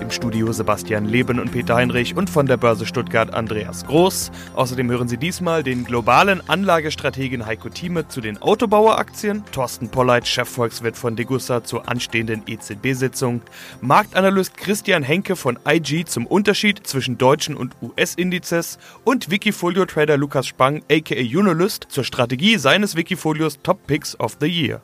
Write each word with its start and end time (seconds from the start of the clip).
Im 0.00 0.10
Studio 0.12 0.52
Sebastian 0.52 1.06
Leben 1.06 1.40
und 1.40 1.50
Peter 1.50 1.74
Heinrich 1.74 2.16
und 2.16 2.30
von 2.30 2.46
der 2.46 2.56
Börse 2.56 2.86
Stuttgart 2.86 3.34
Andreas 3.34 3.84
Groß. 3.84 4.30
Außerdem 4.54 4.90
hören 4.90 5.08
Sie 5.08 5.16
diesmal 5.16 5.62
den 5.62 5.84
globalen 5.84 6.40
Anlagestrategen 6.48 7.46
Heiko 7.46 7.68
Thieme 7.68 8.06
zu 8.06 8.20
den 8.20 8.40
Autobaueraktien, 8.40 9.44
Thorsten 9.50 9.88
Polleit, 9.88 10.26
Chefvolkswirt 10.28 10.96
von 10.96 11.16
Degussa 11.16 11.64
zur 11.64 11.88
anstehenden 11.88 12.42
EZB-Sitzung, 12.46 13.42
Marktanalyst 13.80 14.56
Christian 14.56 15.02
Henke 15.02 15.36
von 15.36 15.58
IG 15.68 16.04
zum 16.04 16.26
Unterschied 16.26 16.86
zwischen 16.86 17.18
deutschen 17.18 17.56
und 17.56 17.74
US-Indizes 17.82 18.78
und 19.04 19.30
Wikifolio-Trader 19.30 20.16
Lukas 20.16 20.46
Spang 20.46 20.82
aka 20.90 21.16
Unilist 21.16 21.86
zur 21.88 22.04
Strategie 22.04 22.56
seines 22.56 22.96
Wikifolios 22.96 23.58
Top 23.62 23.86
Picks 23.86 24.18
of 24.20 24.36
the 24.40 24.46
Year. 24.46 24.80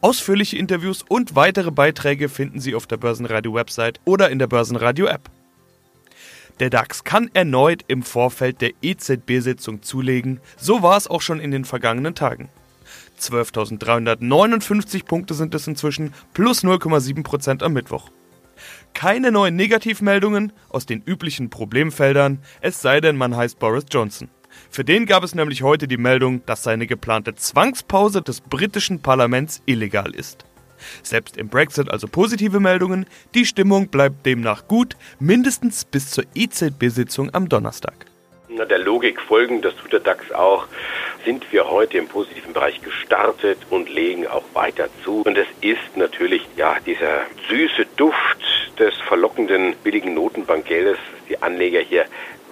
Ausführliche 0.00 0.56
Interviews 0.56 1.04
und 1.08 1.34
weitere 1.34 1.72
Beiträge 1.72 2.28
finden 2.28 2.60
Sie 2.60 2.76
auf 2.76 2.86
der 2.86 2.98
Börsenradio-Website 2.98 4.00
oder 4.04 4.30
in 4.30 4.38
der 4.38 4.46
Börsenradio-App. 4.46 5.28
Der 6.60 6.70
DAX 6.70 7.02
kann 7.02 7.30
erneut 7.34 7.82
im 7.88 8.04
Vorfeld 8.04 8.60
der 8.60 8.72
EZB-Sitzung 8.80 9.82
zulegen, 9.82 10.40
so 10.56 10.82
war 10.82 10.96
es 10.96 11.08
auch 11.08 11.20
schon 11.20 11.40
in 11.40 11.50
den 11.50 11.64
vergangenen 11.64 12.14
Tagen. 12.14 12.48
12.359 13.20 15.04
Punkte 15.04 15.34
sind 15.34 15.52
es 15.56 15.66
inzwischen, 15.66 16.14
plus 16.32 16.62
0,7% 16.62 17.64
am 17.64 17.72
Mittwoch. 17.72 18.10
Keine 18.94 19.32
neuen 19.32 19.56
Negativmeldungen 19.56 20.52
aus 20.68 20.86
den 20.86 21.02
üblichen 21.02 21.50
Problemfeldern, 21.50 22.38
es 22.60 22.80
sei 22.80 23.00
denn, 23.00 23.16
man 23.16 23.36
heißt 23.36 23.58
Boris 23.58 23.86
Johnson. 23.90 24.30
Für 24.70 24.84
den 24.84 25.06
gab 25.06 25.24
es 25.24 25.34
nämlich 25.34 25.62
heute 25.62 25.88
die 25.88 25.96
Meldung, 25.96 26.44
dass 26.46 26.62
seine 26.62 26.86
geplante 26.86 27.34
Zwangspause 27.34 28.22
des 28.22 28.40
britischen 28.40 29.00
Parlaments 29.00 29.62
illegal 29.66 30.14
ist. 30.14 30.44
Selbst 31.02 31.36
im 31.36 31.48
Brexit 31.48 31.90
also 31.90 32.06
positive 32.06 32.60
Meldungen, 32.60 33.06
die 33.34 33.44
Stimmung 33.44 33.88
bleibt 33.88 34.26
demnach 34.26 34.68
gut, 34.68 34.96
mindestens 35.18 35.84
bis 35.84 36.10
zur 36.10 36.24
EZB-Sitzung 36.34 37.34
am 37.34 37.48
Donnerstag. 37.48 38.06
Na, 38.48 38.64
der 38.64 38.78
Logik 38.78 39.20
folgend, 39.20 39.64
das 39.64 39.76
tut 39.76 39.92
der 39.92 40.00
DAX 40.00 40.32
auch, 40.32 40.66
sind 41.24 41.52
wir 41.52 41.68
heute 41.68 41.98
im 41.98 42.08
positiven 42.08 42.52
Bereich 42.52 42.80
gestartet 42.80 43.58
und 43.70 43.90
legen 43.90 44.26
auch 44.26 44.44
weiter 44.54 44.88
zu. 45.04 45.22
Und 45.22 45.36
es 45.36 45.46
ist 45.60 45.96
natürlich 45.96 46.42
ja 46.56 46.76
dieser 46.84 47.22
süße 47.48 47.86
Duft 47.96 48.38
des 48.78 48.94
verlockenden 49.06 49.74
billigen 49.84 50.14
Notenbankgeldes, 50.14 50.98
die 51.28 51.42
Anleger 51.42 51.80
hier 51.80 52.06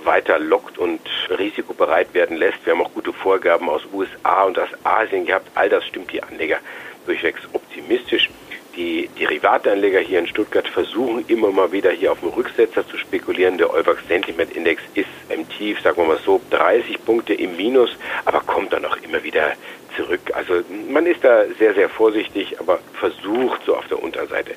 weiter 0.06 0.38
lockt 0.38 0.78
und 0.78 1.00
risikobereit 1.28 2.14
werden 2.14 2.36
lässt. 2.36 2.64
Wir 2.64 2.72
haben 2.72 2.82
auch 2.82 2.94
gute 2.94 3.12
Vorgaben 3.12 3.68
aus 3.68 3.82
USA 3.92 4.44
und 4.44 4.58
aus 4.58 4.68
Asien 4.84 5.26
gehabt. 5.26 5.50
All 5.54 5.68
das 5.68 5.84
stimmt 5.86 6.12
die 6.12 6.22
Anleger 6.22 6.58
durchwegs 7.04 7.40
optimistisch. 7.52 8.30
Die 8.76 9.08
Derivatanleger 9.18 10.00
hier 10.00 10.18
in 10.18 10.26
Stuttgart 10.26 10.68
versuchen 10.68 11.24
immer 11.28 11.50
mal 11.50 11.72
wieder 11.72 11.90
hier 11.90 12.12
auf 12.12 12.20
den 12.20 12.28
Rücksetzer 12.28 12.86
zu 12.86 12.98
spekulieren. 12.98 13.56
Der 13.56 13.72
Euwax 13.72 14.06
Sentiment 14.06 14.54
Index 14.54 14.82
ist 14.94 15.08
im 15.30 15.48
Tief, 15.48 15.80
sagen 15.80 15.96
wir 15.96 16.04
mal 16.04 16.18
so, 16.24 16.42
30 16.50 17.02
Punkte 17.04 17.32
im 17.32 17.56
Minus, 17.56 17.96
aber 18.26 18.40
kommt 18.40 18.74
dann 18.74 18.84
auch 18.84 18.98
immer 18.98 19.22
wieder 19.22 19.52
zurück. 19.96 20.20
Also 20.34 20.60
man 20.90 21.06
ist 21.06 21.24
da 21.24 21.44
sehr, 21.58 21.72
sehr 21.72 21.88
vorsichtig, 21.88 22.60
aber 22.60 22.78
versucht 23.00 23.62
so 23.64 23.76
auf 23.76 23.88
der 23.88 24.02
Unterseite 24.02 24.54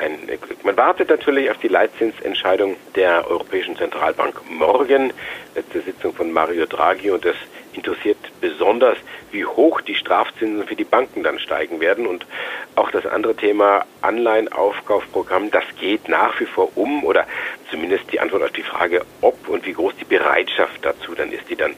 sein. 0.00 0.18
Man 0.62 0.76
wartet 0.76 1.10
natürlich 1.10 1.50
auf 1.50 1.58
die 1.58 1.68
Leitzinsentscheidung 1.68 2.76
der 2.94 3.28
Europäischen 3.28 3.76
Zentralbank 3.76 4.40
morgen, 4.50 5.12
letzte 5.54 5.80
Sitzung 5.80 6.14
von 6.14 6.32
Mario 6.32 6.66
Draghi 6.66 7.10
und 7.10 7.24
das 7.24 7.36
interessiert 7.78 8.18
besonders, 8.40 8.98
wie 9.30 9.44
hoch 9.44 9.80
die 9.80 9.94
Strafzinsen 9.94 10.66
für 10.66 10.76
die 10.76 10.84
Banken 10.84 11.22
dann 11.22 11.38
steigen 11.38 11.80
werden. 11.80 12.06
Und 12.06 12.26
auch 12.74 12.90
das 12.90 13.06
andere 13.06 13.34
Thema 13.34 13.84
Anleihenaufkaufprogramm, 14.02 15.50
das 15.50 15.64
geht 15.80 16.08
nach 16.08 16.38
wie 16.40 16.46
vor 16.46 16.76
um 16.76 17.04
oder 17.04 17.26
zumindest 17.70 18.12
die 18.12 18.20
Antwort 18.20 18.42
auf 18.42 18.52
die 18.52 18.62
Frage, 18.62 19.04
ob 19.20 19.48
und 19.48 19.66
wie 19.66 19.72
groß 19.72 19.94
die 20.00 20.04
Bereitschaft 20.04 20.84
dazu 20.84 21.14
dann 21.14 21.32
ist, 21.32 21.48
die 21.48 21.56
dann 21.56 21.74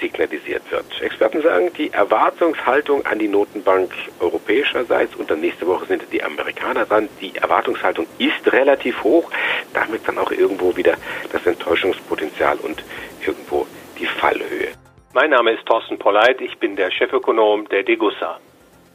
signalisiert 0.00 0.62
wird. 0.70 0.84
Experten 1.00 1.42
sagen, 1.42 1.70
die 1.76 1.92
Erwartungshaltung 1.92 3.04
an 3.06 3.18
die 3.18 3.28
Notenbank 3.28 3.92
europäischerseits 4.20 5.14
und 5.16 5.30
dann 5.30 5.40
nächste 5.40 5.66
Woche 5.66 5.86
sind 5.86 6.02
die 6.12 6.22
Amerikaner 6.22 6.86
dran. 6.86 7.08
Die 7.20 7.36
Erwartungshaltung 7.36 8.06
ist 8.18 8.52
relativ 8.52 9.02
hoch, 9.02 9.30
damit 9.72 10.06
dann 10.06 10.18
auch 10.18 10.30
irgendwo 10.30 10.76
wieder 10.76 10.94
das 11.32 11.46
Enttäuschungspotenzial 11.46 12.56
und 12.58 12.82
irgendwo 13.24 13.66
die 13.98 14.06
Fallhöhe. 14.06 14.68
Mein 15.14 15.30
Name 15.30 15.52
ist 15.52 15.64
Thorsten 15.66 15.96
Polleit, 15.96 16.40
ich 16.40 16.58
bin 16.58 16.74
der 16.74 16.90
Chefökonom 16.90 17.68
der 17.68 17.84
Degussa. 17.84 18.40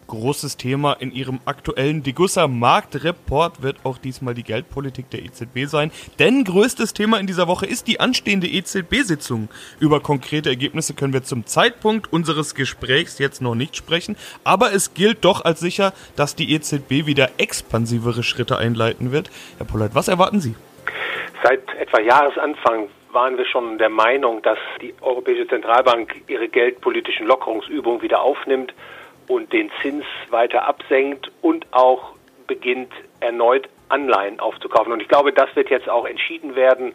Großes 0.07 0.57
Thema 0.57 0.91
in 0.99 1.13
Ihrem 1.13 1.39
aktuellen 1.45 2.03
Degussa 2.03 2.45
Marktreport 2.49 3.63
wird 3.63 3.77
auch 3.85 3.97
diesmal 3.97 4.33
die 4.33 4.43
Geldpolitik 4.43 5.09
der 5.11 5.23
EZB 5.23 5.67
sein. 5.67 5.91
Denn 6.19 6.43
größtes 6.43 6.91
Thema 6.91 7.21
in 7.21 7.25
dieser 7.25 7.47
Woche 7.47 7.67
ist 7.67 7.87
die 7.87 8.01
anstehende 8.01 8.47
EZB-Sitzung. 8.47 9.47
Über 9.79 10.01
konkrete 10.01 10.49
Ergebnisse 10.49 10.93
können 10.93 11.13
wir 11.13 11.23
zum 11.23 11.45
Zeitpunkt 11.45 12.11
unseres 12.11 12.53
Gesprächs 12.53 13.17
jetzt 13.17 13.41
noch 13.41 13.55
nicht 13.55 13.77
sprechen. 13.77 14.17
Aber 14.43 14.73
es 14.73 14.93
gilt 14.93 15.23
doch 15.23 15.45
als 15.45 15.61
sicher, 15.61 15.93
dass 16.17 16.35
die 16.35 16.53
EZB 16.53 17.05
wieder 17.05 17.29
expansivere 17.37 18.23
Schritte 18.23 18.57
einleiten 18.57 19.13
wird. 19.13 19.29
Herr 19.57 19.67
Polleit, 19.67 19.95
was 19.95 20.09
erwarten 20.09 20.41
Sie? 20.41 20.53
Seit 21.45 21.61
etwa 21.79 22.01
Jahresanfang 22.01 22.89
waren 23.11 23.37
wir 23.37 23.45
schon 23.45 23.77
der 23.77 23.89
Meinung, 23.89 24.41
dass 24.41 24.59
die 24.81 24.93
Europäische 25.01 25.47
Zentralbank 25.47 26.21
ihre 26.27 26.47
geldpolitischen 26.47 27.25
Lockerungsübungen 27.25 28.01
wieder 28.01 28.21
aufnimmt 28.21 28.73
und 29.27 29.51
den 29.53 29.71
Zins 29.81 30.05
weiter 30.29 30.67
absenkt 30.67 31.31
und 31.41 31.65
auch 31.71 32.13
beginnt 32.47 32.91
erneut 33.19 33.69
Anleihen 33.89 34.39
aufzukaufen. 34.39 34.91
Und 34.91 35.01
ich 35.01 35.07
glaube, 35.07 35.33
das 35.33 35.55
wird 35.55 35.69
jetzt 35.69 35.89
auch 35.89 36.05
entschieden 36.05 36.55
werden 36.55 36.93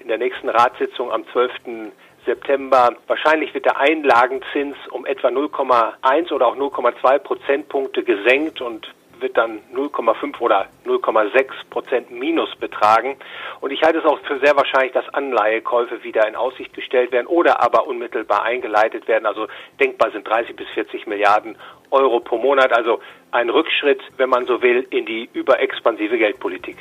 in 0.00 0.08
der 0.08 0.18
nächsten 0.18 0.48
Ratssitzung 0.48 1.10
am 1.10 1.26
12. 1.32 1.52
September. 2.24 2.94
Wahrscheinlich 3.06 3.54
wird 3.54 3.64
der 3.64 3.78
Einlagenzins 3.78 4.76
um 4.90 5.06
etwa 5.06 5.28
0,1 5.28 6.32
oder 6.32 6.48
auch 6.48 6.56
0,2 6.56 7.18
Prozentpunkte 7.18 8.02
gesenkt 8.02 8.60
und 8.60 8.92
wird 9.20 9.36
dann 9.36 9.60
0,5 9.74 10.40
oder 10.40 10.66
0,6 10.84 11.46
Prozent 11.70 12.10
Minus 12.10 12.54
betragen. 12.56 13.16
Und 13.60 13.72
ich 13.72 13.82
halte 13.82 13.98
es 13.98 14.04
auch 14.04 14.18
für 14.20 14.38
sehr 14.38 14.56
wahrscheinlich, 14.56 14.92
dass 14.92 15.08
Anleihekäufe 15.14 16.02
wieder 16.02 16.26
in 16.28 16.36
Aussicht 16.36 16.72
gestellt 16.74 17.12
werden 17.12 17.26
oder 17.26 17.62
aber 17.62 17.86
unmittelbar 17.86 18.44
eingeleitet 18.44 19.08
werden. 19.08 19.26
Also 19.26 19.46
denkbar 19.80 20.10
sind 20.10 20.26
30 20.26 20.56
bis 20.56 20.68
40 20.70 21.06
Milliarden 21.06 21.56
Euro 21.90 22.20
pro 22.20 22.38
Monat. 22.38 22.72
Also 22.72 23.00
ein 23.30 23.50
Rückschritt, 23.50 24.00
wenn 24.16 24.28
man 24.28 24.46
so 24.46 24.62
will, 24.62 24.86
in 24.90 25.06
die 25.06 25.28
überexpansive 25.32 26.18
Geldpolitik 26.18 26.76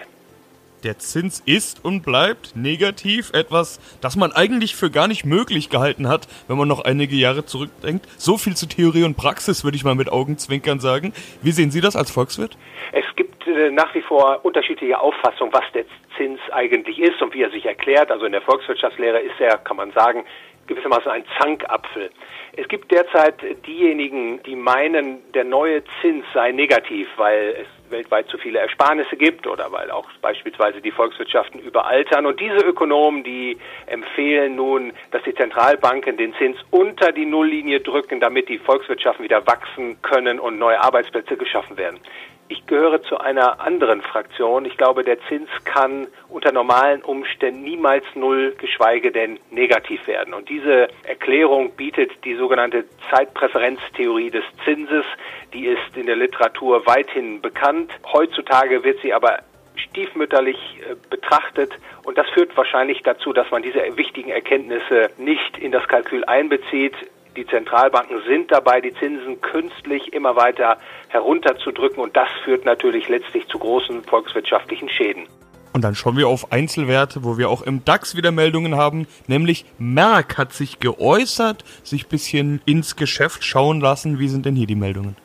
der 0.85 0.99
Zins 0.99 1.41
ist 1.45 1.83
und 1.83 2.03
bleibt 2.03 2.55
negativ, 2.55 3.31
etwas, 3.33 3.79
das 4.01 4.15
man 4.15 4.31
eigentlich 4.31 4.75
für 4.75 4.91
gar 4.91 5.07
nicht 5.07 5.25
möglich 5.25 5.69
gehalten 5.69 6.07
hat, 6.07 6.27
wenn 6.47 6.57
man 6.57 6.67
noch 6.67 6.85
einige 6.85 7.15
Jahre 7.15 7.45
zurückdenkt. 7.45 8.07
So 8.17 8.37
viel 8.37 8.55
zu 8.55 8.67
Theorie 8.67 9.03
und 9.03 9.17
Praxis, 9.17 9.63
würde 9.63 9.75
ich 9.75 9.83
mal 9.83 9.95
mit 9.95 10.11
Augenzwinkern 10.11 10.79
sagen. 10.79 11.13
Wie 11.41 11.51
sehen 11.51 11.71
Sie 11.71 11.81
das 11.81 11.95
als 11.95 12.11
Volkswirt? 12.11 12.55
Es 12.91 13.05
gibt 13.15 13.47
äh, 13.47 13.71
nach 13.71 13.93
wie 13.95 14.01
vor 14.01 14.39
unterschiedliche 14.43 14.99
Auffassungen, 14.99 15.51
was 15.53 15.65
der 15.73 15.85
Zins 16.17 16.39
eigentlich 16.51 16.99
ist 16.99 17.21
und 17.21 17.33
wie 17.33 17.41
er 17.41 17.49
sich 17.49 17.65
erklärt. 17.65 18.11
Also 18.11 18.25
in 18.25 18.31
der 18.31 18.41
Volkswirtschaftslehre 18.41 19.19
ist 19.19 19.39
er, 19.39 19.57
kann 19.57 19.77
man 19.77 19.91
sagen, 19.91 20.23
gewissermaßen 20.67 21.11
ein 21.11 21.23
Zankapfel. 21.39 22.09
Es 22.57 22.67
gibt 22.67 22.91
derzeit 22.91 23.35
diejenigen, 23.65 24.41
die 24.43 24.55
meinen, 24.55 25.19
der 25.33 25.43
neue 25.43 25.83
Zins 26.01 26.25
sei 26.33 26.51
negativ, 26.51 27.07
weil 27.17 27.55
es 27.61 27.91
weltweit 27.91 28.27
zu 28.29 28.37
viele 28.37 28.59
Ersparnisse 28.59 29.15
gibt 29.15 29.45
oder 29.47 29.71
weil 29.71 29.91
auch 29.91 30.09
beispielsweise 30.21 30.81
die 30.81 30.91
Volkswirtschaften 30.91 31.59
überaltern. 31.59 32.25
Und 32.25 32.39
diese 32.39 32.65
Ökonomen, 32.65 33.23
die 33.23 33.57
empfehlen 33.85 34.55
nun, 34.55 34.93
dass 35.11 35.23
die 35.23 35.35
Zentralbanken 35.35 36.17
den 36.17 36.33
Zins 36.35 36.57
unter 36.71 37.11
die 37.11 37.25
Nulllinie 37.25 37.81
drücken, 37.81 38.19
damit 38.19 38.49
die 38.49 38.57
Volkswirtschaften 38.57 39.23
wieder 39.23 39.45
wachsen 39.45 40.01
können 40.01 40.39
und 40.39 40.57
neue 40.57 40.81
Arbeitsplätze 40.81 41.37
geschaffen 41.37 41.77
werden. 41.77 41.99
Ich 42.47 42.67
gehöre 42.67 43.01
zu 43.01 43.17
einer 43.17 43.59
anderen 43.59 44.03
Fraktion. 44.03 44.65
Ich 44.65 44.77
glaube, 44.77 45.03
der 45.03 45.19
Zins 45.27 45.49
kann 45.63 46.07
unter 46.29 46.51
normalen 46.51 47.01
Umständen 47.01 47.63
niemals 47.63 48.05
null, 48.13 48.55
geschweige 48.59 49.11
denn 49.11 49.39
negativ 49.49 50.05
werden. 50.05 50.35
Und 50.35 50.47
diese 50.47 50.87
Erklärung 51.03 51.71
bietet 51.71 52.11
die 52.23 52.35
sogenannte 52.35 52.85
Zeitpräferenztheorie 53.09 54.29
des 54.29 54.43
Zinses. 54.63 55.05
Die 55.53 55.65
ist 55.65 55.95
in 55.95 56.05
der 56.05 56.17
Literatur 56.17 56.85
weithin 56.85 57.41
bekannt. 57.41 57.91
Heutzutage 58.13 58.83
wird 58.83 58.99
sie 59.01 59.11
aber 59.11 59.39
stiefmütterlich 59.75 60.57
äh, 60.57 60.95
betrachtet 61.09 61.73
und 62.03 62.17
das 62.17 62.29
führt 62.29 62.55
wahrscheinlich 62.55 63.01
dazu, 63.03 63.33
dass 63.33 63.49
man 63.51 63.63
diese 63.63 63.79
wichtigen 63.97 64.29
Erkenntnisse 64.29 65.09
nicht 65.17 65.57
in 65.57 65.71
das 65.71 65.87
Kalkül 65.87 66.23
einbezieht. 66.25 66.93
Die 67.35 67.45
Zentralbanken 67.45 68.21
sind 68.27 68.49
dabei, 68.49 68.79
die 68.79 68.93
Zinsen 68.93 69.41
künstlich 69.41 70.13
immer 70.13 70.37
weiter 70.37 70.77
herunterzudrücken 71.09 72.01
und 72.01 72.15
das 72.15 72.29
führt 72.45 72.63
natürlich 72.63 73.09
letztlich 73.09 73.45
zu 73.47 73.59
großen 73.59 74.03
volkswirtschaftlichen 74.03 74.87
Schäden. 74.87 75.27
Und 75.73 75.81
dann 75.81 75.93
schauen 75.93 76.15
wir 76.15 76.29
auf 76.29 76.53
Einzelwerte, 76.53 77.25
wo 77.25 77.37
wir 77.37 77.49
auch 77.49 77.61
im 77.61 77.83
DAX 77.83 78.15
wieder 78.15 78.31
Meldungen 78.31 78.77
haben, 78.77 79.07
nämlich 79.27 79.65
Merck 79.77 80.37
hat 80.37 80.53
sich 80.53 80.79
geäußert, 80.79 81.65
sich 81.83 82.07
bisschen 82.07 82.61
ins 82.65 82.95
Geschäft 82.95 83.43
schauen 83.43 83.81
lassen. 83.81 84.17
Wie 84.17 84.29
sind 84.29 84.45
denn 84.45 84.55
hier 84.55 84.67
die 84.67 84.75
Meldungen? 84.75 85.17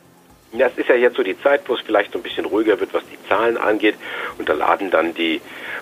Das 0.51 0.73
ist 0.75 0.89
ja 0.89 0.95
jetzt 0.95 1.15
so 1.15 1.23
die 1.23 1.41
Zeit, 1.41 1.61
wo 1.67 1.75
es 1.75 1.79
vielleicht 1.79 2.11
so 2.11 2.19
ein 2.19 2.23
bisschen 2.23 2.43
ruhiger 2.43 2.77
wird, 2.77 2.93
was 2.93 3.03
die 3.09 3.29
Zahlen 3.29 3.55
angeht. 3.57 3.95
Und 4.37 4.49
da 4.49 4.53
laden 4.53 4.91
dann 4.91 5.13
die 5.13 5.39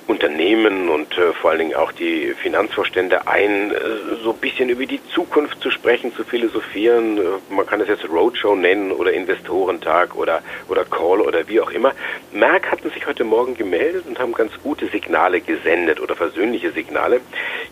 Unternehmen 0.10 0.90
und 0.90 1.16
äh, 1.20 1.34
vor 1.34 1.52
allen 1.52 1.60
Dingen 1.60 1.76
auch 1.76 1.92
die 1.92 2.34
Finanzvorstände 2.34 3.28
ein, 3.28 3.72
äh, 3.72 3.78
so 4.24 4.32
ein 4.32 4.40
bisschen 4.40 4.70
über 4.70 4.88
die 4.88 5.00
Zukunft 5.14 5.62
zu 5.62 5.70
sprechen, 5.70 6.14
zu 6.16 6.24
philosophieren. 6.24 7.20
Äh, 7.20 7.54
man 7.54 7.68
kann 7.68 7.80
es 7.80 7.88
jetzt 7.88 8.10
Roadshow 8.10 8.56
nennen 8.56 8.92
oder 8.92 9.14
Investorentag 9.14 10.16
oder, 10.16 10.42
oder 10.68 10.84
Call 10.84 11.22
oder 11.22 11.48
wie 11.48 11.62
auch 11.62 11.70
immer. 11.70 11.94
Merck 12.32 12.72
hatten 12.72 12.90
sich 12.90 13.06
heute 13.06 13.24
Morgen 13.24 13.54
gemeldet 13.54 14.06
und 14.08 14.18
haben 14.18 14.34
ganz 14.34 14.52
gute 14.64 14.88
Signale 14.88 15.42
gesendet 15.42 16.00
oder 16.02 16.16
versöhnliche 16.16 16.72
Signale. 16.72 17.22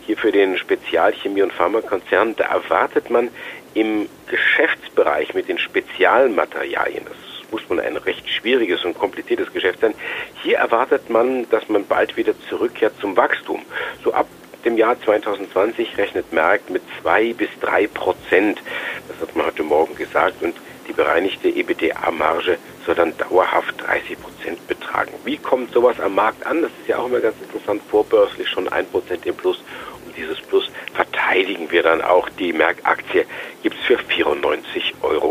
Hier 0.06 0.16
für 0.16 0.30
den 0.30 0.56
Spezialchemie- 0.58 1.42
und 1.42 1.52
Pharmakonzern, 1.52 2.36
da 2.36 2.44
erwartet 2.44 3.10
man 3.10 3.30
im 3.74 4.08
Geschäftsbereich 4.28 5.34
mit 5.34 5.48
den 5.48 5.58
Spezialmaterialien, 5.58 7.04
das 7.04 7.27
muss 7.50 7.62
man 7.68 7.80
ein 7.80 7.96
recht 7.96 8.28
schwieriges 8.28 8.84
und 8.84 8.98
kompliziertes 8.98 9.52
Geschäft 9.52 9.80
sein, 9.80 9.94
hier 10.42 10.58
erwartet 10.58 11.10
man, 11.10 11.48
dass 11.50 11.68
man 11.68 11.86
bald 11.86 12.16
wieder 12.16 12.34
zurückkehrt 12.48 12.94
zum 13.00 13.16
Wachstum. 13.16 13.62
So 14.04 14.12
ab 14.12 14.26
dem 14.64 14.76
Jahr 14.76 15.00
2020 15.00 15.96
rechnet 15.96 16.32
Merck 16.32 16.68
mit 16.68 16.82
zwei 17.00 17.32
bis 17.32 17.48
drei 17.60 17.86
Prozent. 17.86 18.60
Das 19.08 19.20
hat 19.20 19.36
man 19.36 19.46
heute 19.46 19.62
Morgen 19.62 19.94
gesagt 19.94 20.42
und 20.42 20.54
die 20.88 20.92
bereinigte 20.92 21.48
EBITDA-Marge 21.48 22.58
soll 22.86 22.94
dann 22.94 23.16
dauerhaft 23.18 23.74
30 23.86 24.20
Prozent 24.20 24.66
betragen. 24.66 25.12
Wie 25.24 25.36
kommt 25.36 25.72
sowas 25.72 26.00
am 26.00 26.14
Markt 26.14 26.46
an? 26.46 26.62
Das 26.62 26.70
ist 26.80 26.88
ja 26.88 26.98
auch 26.98 27.06
immer 27.06 27.20
ganz 27.20 27.36
interessant. 27.42 27.82
Vorbörslich 27.90 28.48
schon 28.48 28.68
ein 28.68 28.86
Prozent 28.86 29.26
im 29.26 29.36
Plus. 29.36 29.62
Und 30.06 30.16
dieses 30.16 30.40
Plus 30.40 30.70
verteidigen 30.94 31.70
wir 31.70 31.82
dann 31.82 32.00
auch. 32.00 32.28
Die 32.30 32.52
Merck-Aktie 32.54 33.26
gibt 33.62 33.76
es 33.76 33.84
für 33.84 33.98
94,50 33.98 35.02
Euro. 35.02 35.28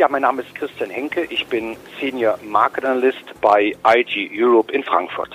Ja, 0.00 0.08
mein 0.08 0.22
Name 0.22 0.40
ist 0.40 0.54
Christian 0.54 0.88
Henke. 0.88 1.24
Ich 1.28 1.46
bin 1.48 1.76
Senior 2.00 2.38
Market 2.42 2.86
Analyst 2.86 3.22
bei 3.42 3.76
IG 3.86 4.30
Europe 4.34 4.72
in 4.72 4.82
Frankfurt. 4.82 5.28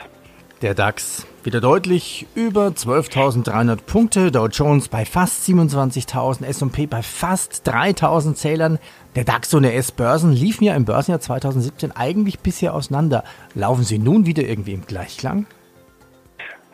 Der 0.63 0.73
DAX 0.73 1.27
wieder 1.44 1.62
deutlich 1.62 2.25
über 2.33 2.69
12.300 2.69 3.75
Punkte, 3.85 4.31
Dow 4.31 4.47
Jones 4.47 4.88
bei 4.88 5.06
fast 5.06 5.47
27.000, 5.47 6.45
S&P 6.45 6.88
bei 6.88 7.03
fast 7.03 7.69
3.000 7.69 8.33
Zählern. 8.33 8.79
Der 9.15 9.23
DAX 9.23 9.53
und 9.53 9.62
der 9.62 9.75
S-Börsen 9.75 10.31
liefen 10.31 10.63
ja 10.63 10.73
im 10.73 10.85
Börsenjahr 10.85 11.21
2017 11.21 11.91
eigentlich 11.91 12.39
bisher 12.39 12.73
auseinander. 12.73 13.23
Laufen 13.53 13.83
sie 13.83 14.00
nun 14.00 14.25
wieder 14.25 14.41
irgendwie 14.41 14.73
im 14.73 14.88
Gleichklang? 14.88 15.45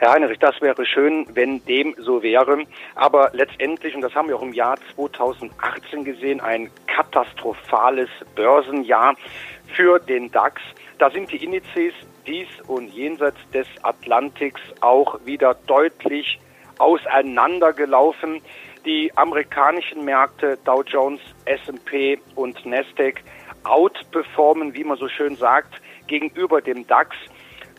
Herr 0.01 0.13
Heinrich, 0.13 0.39
das 0.39 0.59
wäre 0.61 0.83
schön, 0.83 1.27
wenn 1.35 1.63
dem 1.65 1.93
so 1.99 2.23
wäre. 2.23 2.63
Aber 2.95 3.29
letztendlich, 3.33 3.93
und 3.93 4.01
das 4.01 4.15
haben 4.15 4.29
wir 4.29 4.35
auch 4.35 4.41
im 4.41 4.51
Jahr 4.51 4.75
2018 4.95 6.03
gesehen, 6.03 6.41
ein 6.41 6.71
katastrophales 6.87 8.09
Börsenjahr 8.33 9.13
für 9.75 9.99
den 9.99 10.31
DAX. 10.31 10.59
Da 10.97 11.11
sind 11.11 11.31
die 11.31 11.45
Indizes 11.45 11.93
dies 12.25 12.47
und 12.65 12.91
jenseits 12.91 13.37
des 13.53 13.67
Atlantiks 13.83 14.59
auch 14.79 15.19
wieder 15.23 15.53
deutlich 15.67 16.39
auseinandergelaufen. 16.79 18.41
Die 18.85 19.15
amerikanischen 19.15 20.03
Märkte 20.03 20.57
Dow 20.65 20.81
Jones, 20.81 21.21
S&P 21.45 22.19
und 22.33 22.65
Nasdaq 22.65 23.21
outperformen, 23.65 24.73
wie 24.73 24.83
man 24.83 24.97
so 24.97 25.07
schön 25.07 25.35
sagt, 25.35 25.75
gegenüber 26.07 26.59
dem 26.59 26.87
DAX. 26.87 27.15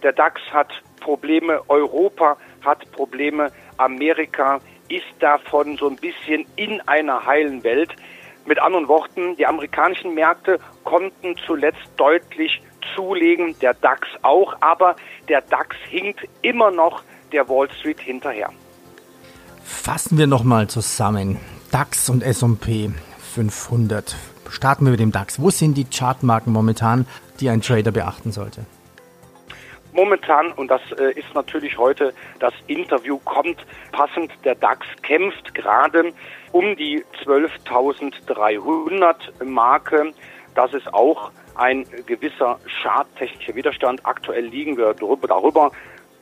Der 0.04 0.12
DAX 0.12 0.40
hat 0.52 0.72
Probleme, 1.02 1.60
Europa 1.68 2.36
hat 2.64 2.90
Probleme, 2.92 3.50
Amerika 3.76 4.60
ist 4.88 5.04
davon 5.20 5.76
so 5.76 5.88
ein 5.88 5.96
bisschen 5.96 6.46
in 6.56 6.80
einer 6.82 7.26
heilen 7.26 7.64
Welt. 7.64 7.90
Mit 8.46 8.60
anderen 8.60 8.88
Worten, 8.88 9.36
die 9.36 9.46
amerikanischen 9.46 10.14
Märkte 10.14 10.58
konnten 10.84 11.36
zuletzt 11.46 11.88
deutlich 11.96 12.62
zulegen, 12.94 13.56
der 13.60 13.74
DAX 13.74 14.06
auch, 14.22 14.54
aber 14.60 14.96
der 15.28 15.40
DAX 15.42 15.76
hinkt 15.88 16.28
immer 16.42 16.70
noch 16.70 17.02
der 17.32 17.48
Wall 17.48 17.68
Street 17.78 18.00
hinterher. 18.00 18.50
Fassen 19.64 20.18
wir 20.18 20.26
nochmal 20.26 20.68
zusammen. 20.68 21.38
DAX 21.70 22.10
und 22.10 22.22
S&P 22.22 22.90
500. 23.34 24.14
Starten 24.50 24.84
wir 24.84 24.90
mit 24.90 25.00
dem 25.00 25.12
DAX. 25.12 25.40
Wo 25.40 25.50
sind 25.50 25.74
die 25.74 25.84
Chartmarken 25.84 26.52
momentan, 26.52 27.06
die 27.40 27.48
ein 27.48 27.62
Trader 27.62 27.92
beachten 27.92 28.32
sollte? 28.32 28.66
Momentan, 29.92 30.52
und 30.52 30.68
das 30.68 30.80
äh, 30.98 31.12
ist 31.12 31.34
natürlich 31.34 31.76
heute, 31.76 32.14
das 32.38 32.54
Interview 32.66 33.18
kommt 33.18 33.66
passend, 33.92 34.32
der 34.44 34.54
DAX 34.54 34.86
kämpft 35.02 35.54
gerade 35.54 36.12
um 36.50 36.74
die 36.76 37.04
12.300 37.24 39.44
Marke. 39.44 40.14
Das 40.54 40.72
ist 40.72 40.92
auch 40.92 41.30
ein 41.54 41.84
gewisser 42.06 42.58
charttechnischer 42.82 43.54
Widerstand. 43.54 44.00
Aktuell 44.04 44.46
liegen 44.46 44.78
wir 44.78 44.94
darüber. 44.94 45.70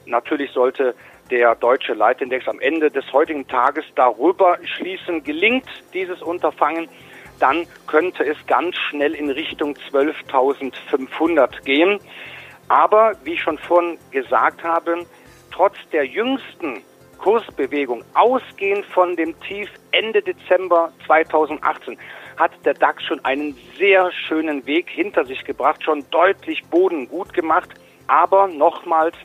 Natürlich 0.05 0.50
sollte 0.50 0.94
der 1.31 1.55
deutsche 1.55 1.94
Leitindex 1.94 2.49
am 2.49 2.61
Ende 2.61 2.90
des 2.90 3.11
heutigen 3.12 3.46
Tages 3.46 3.84
darüber 3.94 4.58
schließen. 4.64 5.22
Gelingt 5.22 5.67
dieses 5.94 6.22
Unterfangen, 6.22 6.88
dann 7.38 7.67
könnte 7.87 8.25
es 8.25 8.37
ganz 8.46 8.76
schnell 8.76 9.14
in 9.14 9.31
Richtung 9.31 9.76
12.500 9.93 11.62
gehen. 11.64 12.00
Aber 12.70 13.14
wie 13.25 13.32
ich 13.32 13.43
schon 13.43 13.58
vorhin 13.58 13.99
gesagt 14.12 14.62
habe, 14.62 15.05
trotz 15.50 15.75
der 15.93 16.06
jüngsten 16.06 16.84
Kursbewegung, 17.19 18.05
ausgehend 18.14 18.87
von 18.87 19.17
dem 19.17 19.38
Tief 19.40 19.69
Ende 19.90 20.22
Dezember 20.22 20.93
2018, 21.05 21.99
hat 22.37 22.52
der 22.64 22.75
DAX 22.75 23.02
schon 23.02 23.22
einen 23.25 23.56
sehr 23.76 24.12
schönen 24.12 24.64
Weg 24.67 24.88
hinter 24.88 25.26
sich 25.26 25.44
gebracht, 25.44 25.82
schon 25.82 26.08
deutlich 26.12 26.62
Boden 26.67 27.08
gut 27.08 27.34
gemacht. 27.34 27.70
Aber 28.06 28.46
nochmals, 28.46 29.17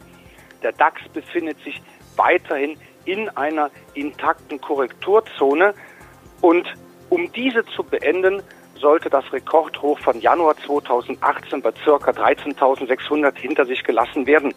der 0.64 0.72
DAX 0.72 1.08
befindet 1.14 1.60
sich 1.60 1.80
weiterhin 2.16 2.80
in 3.06 3.30
einer 3.30 3.70
intakten 3.94 4.60
Korrekturzone. 4.60 5.76
Und 6.42 6.68
um 7.12 7.32
diese 7.32 7.64
zu 7.64 7.84
beenden, 7.84 8.42
sollte 8.76 9.10
das 9.10 9.32
Rekordhoch 9.32 10.00
von 10.00 10.20
Januar 10.20 10.56
2018 10.58 11.62
bei 11.62 11.72
ca. 11.72 12.12
13.600 12.12 13.38
hinter 13.38 13.66
sich 13.66 13.84
gelassen 13.84 14.28
werden. 14.28 14.54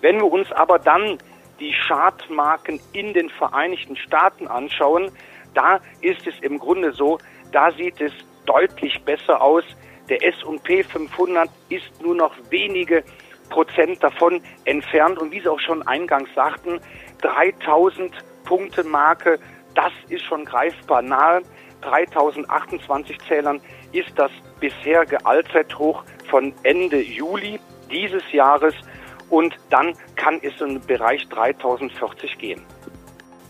Wenn 0.00 0.16
wir 0.16 0.30
uns 0.30 0.50
aber 0.52 0.78
dann 0.78 1.18
die 1.60 1.74
Chartmarken 1.86 2.80
in 2.92 3.12
den 3.14 3.30
Vereinigten 3.30 3.96
Staaten 3.96 4.48
anschauen, 4.48 5.10
da 5.54 5.80
ist 6.00 6.26
es 6.26 6.34
im 6.40 6.58
Grunde 6.58 6.92
so, 6.92 7.18
da 7.52 7.70
sieht 7.70 8.00
es 8.00 8.12
deutlich 8.46 9.00
besser 9.04 9.40
aus. 9.40 9.64
Der 10.08 10.22
S&P 10.22 10.82
500 10.82 11.48
ist 11.68 12.02
nur 12.02 12.14
noch 12.14 12.34
wenige 12.50 13.04
Prozent 13.48 14.02
davon 14.02 14.42
entfernt 14.64 15.18
und 15.18 15.32
wie 15.32 15.40
Sie 15.40 15.48
auch 15.48 15.60
schon 15.60 15.86
eingangs 15.86 16.28
sagten, 16.34 16.80
3000 17.22 18.12
Punkte 18.44 18.84
Marke, 18.84 19.38
das 19.74 19.92
ist 20.08 20.24
schon 20.24 20.44
greifbar 20.44 21.02
nahe. 21.02 21.42
3028 21.84 23.18
Zählern 23.28 23.60
ist 23.92 24.12
das 24.16 24.30
bisherige 24.60 25.24
Allzeithoch 25.24 26.04
von 26.30 26.52
Ende 26.62 27.00
Juli 27.00 27.60
dieses 27.90 28.22
Jahres 28.32 28.74
und 29.30 29.54
dann 29.70 29.94
kann 30.16 30.40
es 30.42 30.60
in 30.60 30.74
den 30.74 30.80
Bereich 30.80 31.28
3040 31.28 32.38
gehen. 32.38 32.62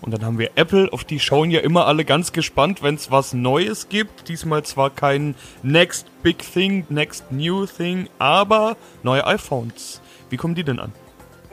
Und 0.01 0.13
dann 0.13 0.25
haben 0.25 0.39
wir 0.39 0.51
Apple, 0.57 0.93
auf 0.93 1.05
die 1.05 1.19
schauen 1.19 1.51
ja 1.51 1.61
immer 1.61 1.87
alle 1.87 2.05
ganz 2.05 2.33
gespannt, 2.33 2.83
wenn 2.83 2.95
es 2.95 3.11
was 3.11 3.33
Neues 3.33 3.89
gibt. 3.89 4.29
Diesmal 4.29 4.63
zwar 4.63 4.91
kein 4.91 5.35
Next 5.63 6.07
Big 6.23 6.41
Thing, 6.41 6.85
Next 6.91 7.33
New 7.33 7.65
Thing, 7.65 8.11
aber 8.19 8.77
neue 9.03 9.27
iPhones. 9.27 10.03
Wie 10.29 10.37
kommen 10.37 10.55
die 10.55 10.65
denn 10.65 10.79
an? 10.79 10.93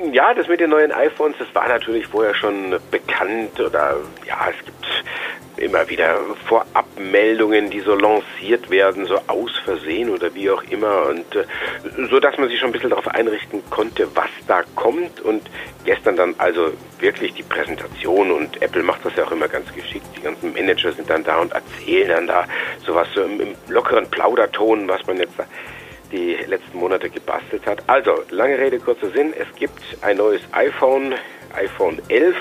Ja, 0.09 0.33
das 0.33 0.47
mit 0.47 0.59
den 0.59 0.71
neuen 0.71 0.91
iPhones, 0.91 1.37
das 1.37 1.53
war 1.53 1.67
natürlich 1.67 2.07
vorher 2.07 2.33
schon 2.33 2.75
bekannt 2.89 3.59
oder 3.59 3.97
ja, 4.25 4.47
es 4.49 4.65
gibt 4.65 4.81
immer 5.57 5.87
wieder 5.89 6.19
Vorabmeldungen, 6.47 7.69
die 7.69 7.81
so 7.81 7.93
lanciert 7.93 8.69
werden, 8.69 9.05
so 9.05 9.19
aus 9.27 9.51
Versehen 9.63 10.09
oder 10.09 10.33
wie 10.33 10.49
auch 10.49 10.63
immer. 10.63 11.07
Und 11.07 11.35
äh, 11.35 11.45
so, 12.09 12.19
dass 12.19 12.37
man 12.37 12.49
sich 12.49 12.59
schon 12.59 12.69
ein 12.69 12.71
bisschen 12.71 12.89
darauf 12.89 13.07
einrichten 13.07 13.61
konnte, 13.69 14.07
was 14.15 14.29
da 14.47 14.63
kommt. 14.75 15.21
Und 15.21 15.43
gestern 15.85 16.15
dann 16.15 16.35
also 16.39 16.73
wirklich 16.99 17.33
die 17.33 17.43
Präsentation. 17.43 18.31
Und 18.31 18.61
Apple 18.61 18.83
macht 18.83 19.05
das 19.05 19.15
ja 19.15 19.25
auch 19.25 19.31
immer 19.31 19.47
ganz 19.47 19.71
geschickt. 19.73 20.07
Die 20.17 20.21
ganzen 20.21 20.53
Manager 20.53 20.91
sind 20.91 21.09
dann 21.09 21.23
da 21.23 21.37
und 21.37 21.53
erzählen 21.53 22.09
dann 22.09 22.27
da 22.27 22.45
sowas 22.85 23.07
so 23.13 23.21
im, 23.21 23.39
im 23.39 23.55
lockeren 23.67 24.09
Plauderton, 24.09 24.87
was 24.87 25.05
man 25.05 25.17
jetzt 25.17 25.35
die 26.11 26.33
letzten 26.47 26.77
Monate 26.77 27.09
gebastelt 27.09 27.65
hat. 27.65 27.83
Also, 27.87 28.23
lange 28.29 28.57
Rede, 28.57 28.79
kurzer 28.79 29.09
Sinn. 29.11 29.33
Es 29.37 29.47
gibt 29.57 29.81
ein 30.01 30.17
neues 30.17 30.41
iPhone, 30.51 31.15
iPhone 31.55 32.01
11, 32.07 32.35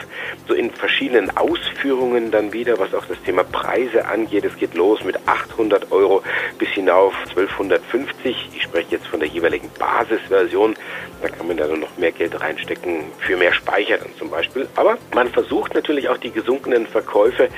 so 0.47 0.55
in 0.55 0.71
verschiedenen 0.71 1.37
Ausführungen 1.37 2.31
dann 2.31 2.52
wieder, 2.52 2.79
was 2.79 2.95
auch 2.95 3.05
das 3.07 3.21
Thema 3.23 3.45
Preise 3.45 4.07
angeht. 4.07 4.45
Es 4.45 4.57
geht 4.57 4.75
los 4.75 5.05
mit 5.05 5.17
800 5.26 5.93
Euro 5.93 6.23
bis 6.59 6.69
hinauf 6.71 7.14
1250. 7.31 8.50
Ich 8.55 8.62
spreche 8.62 8.93
jetzt 8.93 9.07
von 9.07 9.21
der 9.21 9.29
jeweiligen 9.29 9.71
Basisversion. 9.79 10.75
Da 11.23 11.29
kann 11.29 11.47
man 11.47 11.57
dann 11.57 11.81
noch 11.81 11.97
mehr 11.99 12.12
Geld 12.12 12.40
reinstecken 12.40 13.05
für 13.19 13.37
mehr 13.37 13.52
Speicher 13.52 13.99
dann 13.99 14.14
zum 14.19 14.31
Beispiel. 14.31 14.69
Aber 14.76 14.99
man 15.14 15.29
versucht 15.29 15.75
natürlich 15.75 16.09
auch 16.09 16.19
die 16.19 16.31
gesunkenen 16.31 16.87
Verkäufe 16.87 17.49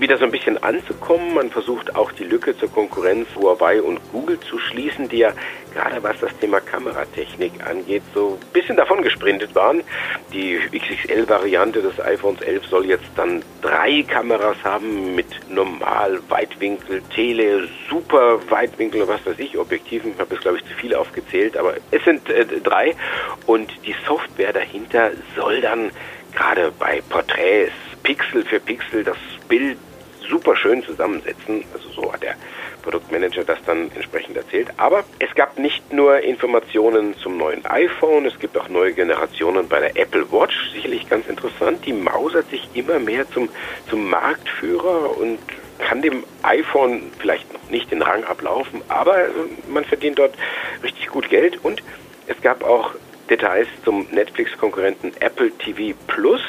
wieder 0.00 0.18
so 0.18 0.24
ein 0.24 0.30
bisschen 0.30 0.62
anzukommen. 0.62 1.34
Man 1.34 1.50
versucht 1.50 1.94
auch 1.94 2.12
die 2.12 2.24
Lücke 2.24 2.56
zur 2.56 2.70
Konkurrenz 2.70 3.28
Huawei 3.36 3.82
und 3.82 4.00
Google 4.12 4.38
zu 4.40 4.58
schließen, 4.58 5.08
die 5.08 5.18
ja 5.18 5.32
gerade 5.76 6.02
was 6.02 6.18
das 6.20 6.36
Thema 6.38 6.60
Kameratechnik 6.60 7.52
angeht, 7.66 8.02
so 8.14 8.38
ein 8.40 8.52
bisschen 8.52 8.76
davon 8.76 9.02
gesprintet 9.02 9.54
waren. 9.54 9.82
Die 10.32 10.58
XXL-Variante 10.72 11.82
des 11.82 12.00
iPhones 12.00 12.40
11 12.40 12.66
soll 12.66 12.86
jetzt 12.86 13.10
dann 13.14 13.42
drei 13.60 14.02
Kameras 14.02 14.56
haben 14.64 15.14
mit 15.14 15.26
Normal, 15.50 16.18
Weitwinkel, 16.28 17.02
Tele, 17.14 17.68
Super 17.90 18.40
Weitwinkel, 18.48 19.06
was 19.06 19.24
weiß 19.26 19.38
ich, 19.38 19.58
Objektiven. 19.58 20.12
Ich 20.12 20.18
habe 20.18 20.34
jetzt 20.34 20.42
glaube 20.42 20.58
ich 20.58 20.64
zu 20.64 20.74
viel 20.74 20.94
aufgezählt, 20.94 21.56
aber 21.56 21.74
es 21.90 22.02
sind 22.04 22.28
äh, 22.30 22.46
drei 22.62 22.96
und 23.44 23.70
die 23.84 23.94
Software 24.06 24.54
dahinter 24.54 25.10
soll 25.36 25.60
dann 25.60 25.90
gerade 26.34 26.72
bei 26.78 27.02
Porträts 27.08 27.72
Pixel 28.02 28.44
für 28.44 28.60
Pixel 28.60 29.04
das 29.04 29.16
Bild 29.48 29.76
super 30.28 30.56
schön 30.56 30.82
zusammensetzen. 30.84 31.64
Also 31.74 31.88
so 31.90 32.12
hat 32.12 32.22
der 32.22 32.36
Produktmanager 32.86 33.42
das 33.42 33.58
dann 33.66 33.90
entsprechend 33.96 34.36
erzählt. 34.36 34.68
Aber 34.76 35.02
es 35.18 35.34
gab 35.34 35.58
nicht 35.58 35.92
nur 35.92 36.20
Informationen 36.20 37.16
zum 37.18 37.36
neuen 37.36 37.66
iPhone, 37.66 38.26
es 38.26 38.38
gibt 38.38 38.56
auch 38.56 38.68
neue 38.68 38.92
Generationen 38.92 39.66
bei 39.66 39.80
der 39.80 39.96
Apple 39.96 40.30
Watch. 40.30 40.54
Sicherlich 40.72 41.08
ganz 41.08 41.26
interessant. 41.26 41.84
Die 41.84 41.92
mausert 41.92 42.48
sich 42.48 42.68
immer 42.74 43.00
mehr 43.00 43.28
zum, 43.32 43.48
zum 43.90 44.08
Marktführer 44.08 45.18
und 45.18 45.40
kann 45.78 46.00
dem 46.00 46.22
iPhone 46.42 47.10
vielleicht 47.18 47.52
noch 47.52 47.68
nicht 47.70 47.90
den 47.90 48.02
Rang 48.02 48.24
ablaufen, 48.24 48.82
aber 48.88 49.26
man 49.68 49.84
verdient 49.84 50.18
dort 50.18 50.34
richtig 50.82 51.08
gut 51.08 51.28
Geld 51.28 51.62
und 51.64 51.82
es 52.28 52.40
gab 52.40 52.64
auch 52.64 52.94
Details 53.28 53.68
zum 53.84 54.06
Netflix-Konkurrenten 54.10 55.12
Apple 55.20 55.50
TV 55.58 55.96
Plus. 56.06 56.40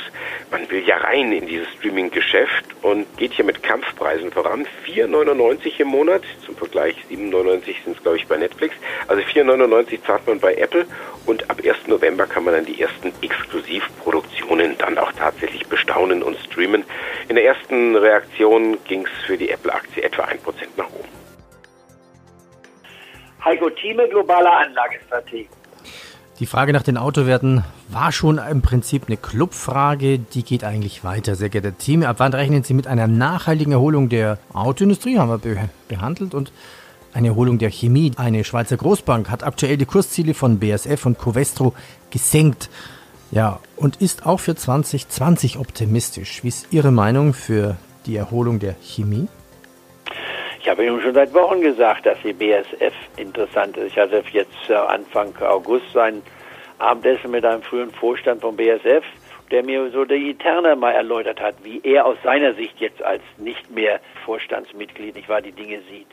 Man 0.51 0.69
will 0.69 0.83
ja 0.87 0.97
rein 0.97 1.31
in 1.31 1.47
dieses 1.47 1.67
Streaming-Geschäft 1.77 2.65
und 2.81 3.05
geht 3.17 3.33
hier 3.33 3.45
mit 3.45 3.63
Kampfpreisen 3.63 4.31
voran. 4.31 4.67
4,99 4.85 5.79
im 5.79 5.87
Monat, 5.87 6.23
zum 6.45 6.55
Vergleich 6.55 6.95
7,99 7.09 7.83
sind 7.83 7.97
es 7.97 8.03
glaube 8.03 8.17
ich 8.17 8.27
bei 8.27 8.37
Netflix. 8.37 8.75
Also 9.07 9.21
4,99 9.23 10.03
zahlt 10.03 10.27
man 10.27 10.39
bei 10.39 10.55
Apple 10.55 10.85
und 11.25 11.49
ab 11.49 11.57
1. 11.63 11.87
November 11.87 12.25
kann 12.27 12.43
man 12.43 12.53
dann 12.53 12.65
die 12.65 12.81
ersten 12.81 13.11
Exklusivproduktionen 13.21 14.77
dann 14.77 14.97
auch 14.97 15.11
tatsächlich 15.13 15.67
bestaunen 15.67 16.23
und 16.23 16.37
streamen. 16.39 16.83
In 17.27 17.35
der 17.35 17.45
ersten 17.45 17.95
Reaktion 17.95 18.77
ging 18.85 19.05
es 19.05 19.25
für 19.25 19.37
die 19.37 19.49
Apple-Aktie 19.49 20.03
etwa 20.03 20.23
1% 20.23 20.37
nach 20.77 20.87
oben. 20.87 21.09
Heiko 23.43 23.69
Thieme, 23.69 24.07
globaler 24.09 24.57
Anlagestrategie. 24.57 25.47
Die 26.39 26.45
Frage 26.45 26.71
nach 26.71 26.83
den 26.83 26.97
Autowerten 26.97 27.63
war 27.89 28.11
schon 28.11 28.37
im 28.37 28.61
Prinzip 28.61 29.07
eine 29.07 29.17
Clubfrage. 29.17 30.19
Die 30.19 30.43
geht 30.43 30.63
eigentlich 30.63 31.03
weiter, 31.03 31.35
sehr 31.35 31.49
geehrter 31.49 31.75
Team. 31.75 32.03
Ab 32.03 32.17
wann 32.19 32.31
rechnen 32.31 32.63
Sie 32.63 32.75
mit 32.75 32.85
einer 32.85 33.07
nachhaltigen 33.07 33.73
Erholung 33.73 34.07
der 34.07 34.37
Autoindustrie? 34.53 35.17
Haben 35.17 35.29
wir 35.29 35.39
be 35.39 35.57
behandelt 35.87 36.35
und 36.35 36.51
eine 37.11 37.29
Erholung 37.29 37.57
der 37.57 37.71
Chemie. 37.71 38.11
Eine 38.17 38.43
Schweizer 38.43 38.77
Großbank 38.77 39.31
hat 39.31 39.43
aktuell 39.43 39.77
die 39.77 39.87
Kursziele 39.87 40.35
von 40.35 40.59
BSF 40.59 41.07
und 41.07 41.17
Covestro 41.17 41.73
gesenkt. 42.11 42.69
Ja, 43.31 43.59
und 43.75 43.95
ist 43.95 44.27
auch 44.27 44.39
für 44.39 44.55
2020 44.55 45.57
optimistisch. 45.57 46.43
Wie 46.43 46.49
ist 46.49 46.67
Ihre 46.69 46.91
Meinung 46.91 47.33
für 47.33 47.77
die 48.05 48.15
Erholung 48.15 48.59
der 48.59 48.75
Chemie? 48.83 49.27
Ich 50.67 50.71
habe 50.71 50.83
Ihnen 50.83 51.01
schon 51.01 51.13
seit 51.13 51.33
Wochen 51.33 51.61
gesagt, 51.61 52.05
dass 52.05 52.17
die 52.25 52.33
BSF 52.33 52.93
interessant 53.15 53.77
ist. 53.77 53.93
Ich 53.93 53.97
hatte 53.97 54.21
jetzt 54.33 54.69
äh, 54.69 54.73
Anfang 54.73 55.33
August 55.39 55.85
sein 55.93 56.21
Abendessen 56.77 57.31
mit 57.31 57.45
einem 57.45 57.61
frühen 57.61 57.89
Vorstand 57.89 58.41
vom 58.41 58.57
BSF, 58.57 59.05
der 59.49 59.63
mir 59.63 59.89
so 59.91 60.03
die 60.03 60.31
Interne 60.31 60.75
mal 60.75 60.91
erläutert 60.91 61.39
hat, 61.39 61.55
wie 61.63 61.79
er 61.85 62.05
aus 62.05 62.17
seiner 62.21 62.53
Sicht 62.53 62.81
jetzt 62.81 63.01
als 63.01 63.21
nicht 63.37 63.71
mehr 63.71 64.01
Vorstandsmitglied, 64.25 65.15
nicht 65.15 65.29
wahr, 65.29 65.41
die 65.41 65.53
Dinge 65.53 65.79
sieht. 65.89 66.11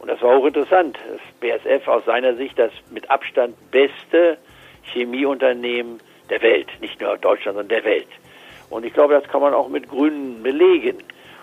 Und 0.00 0.10
das 0.10 0.20
war 0.20 0.36
auch 0.36 0.46
interessant. 0.46 0.98
Das 1.08 1.20
BSF 1.38 1.86
aus 1.86 2.04
seiner 2.04 2.34
Sicht 2.34 2.58
das 2.58 2.72
mit 2.90 3.08
Abstand 3.08 3.54
beste 3.70 4.36
Chemieunternehmen 4.82 6.00
der 6.28 6.42
Welt, 6.42 6.66
nicht 6.80 7.00
nur 7.00 7.16
Deutschland, 7.18 7.56
sondern 7.56 7.68
der 7.68 7.84
Welt. 7.84 8.08
Und 8.68 8.84
ich 8.84 8.94
glaube, 8.94 9.14
das 9.14 9.30
kann 9.30 9.42
man 9.42 9.54
auch 9.54 9.68
mit 9.68 9.88
Gründen 9.88 10.42
belegen 10.42 10.98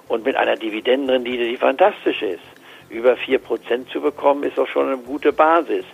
und 0.09 0.25
mit 0.25 0.35
einer 0.35 0.57
Dividendenrendite, 0.57 1.45
die 1.45 1.55
fantastisch 1.55 2.21
ist. 2.21 2.43
Über 2.89 3.15
vier 3.15 3.39
Prozent 3.39 3.89
zu 3.89 4.01
bekommen, 4.01 4.43
ist 4.43 4.59
auch 4.59 4.67
schon 4.67 4.87
eine 4.87 4.97
gute 4.97 5.31
Basis. 5.31 5.85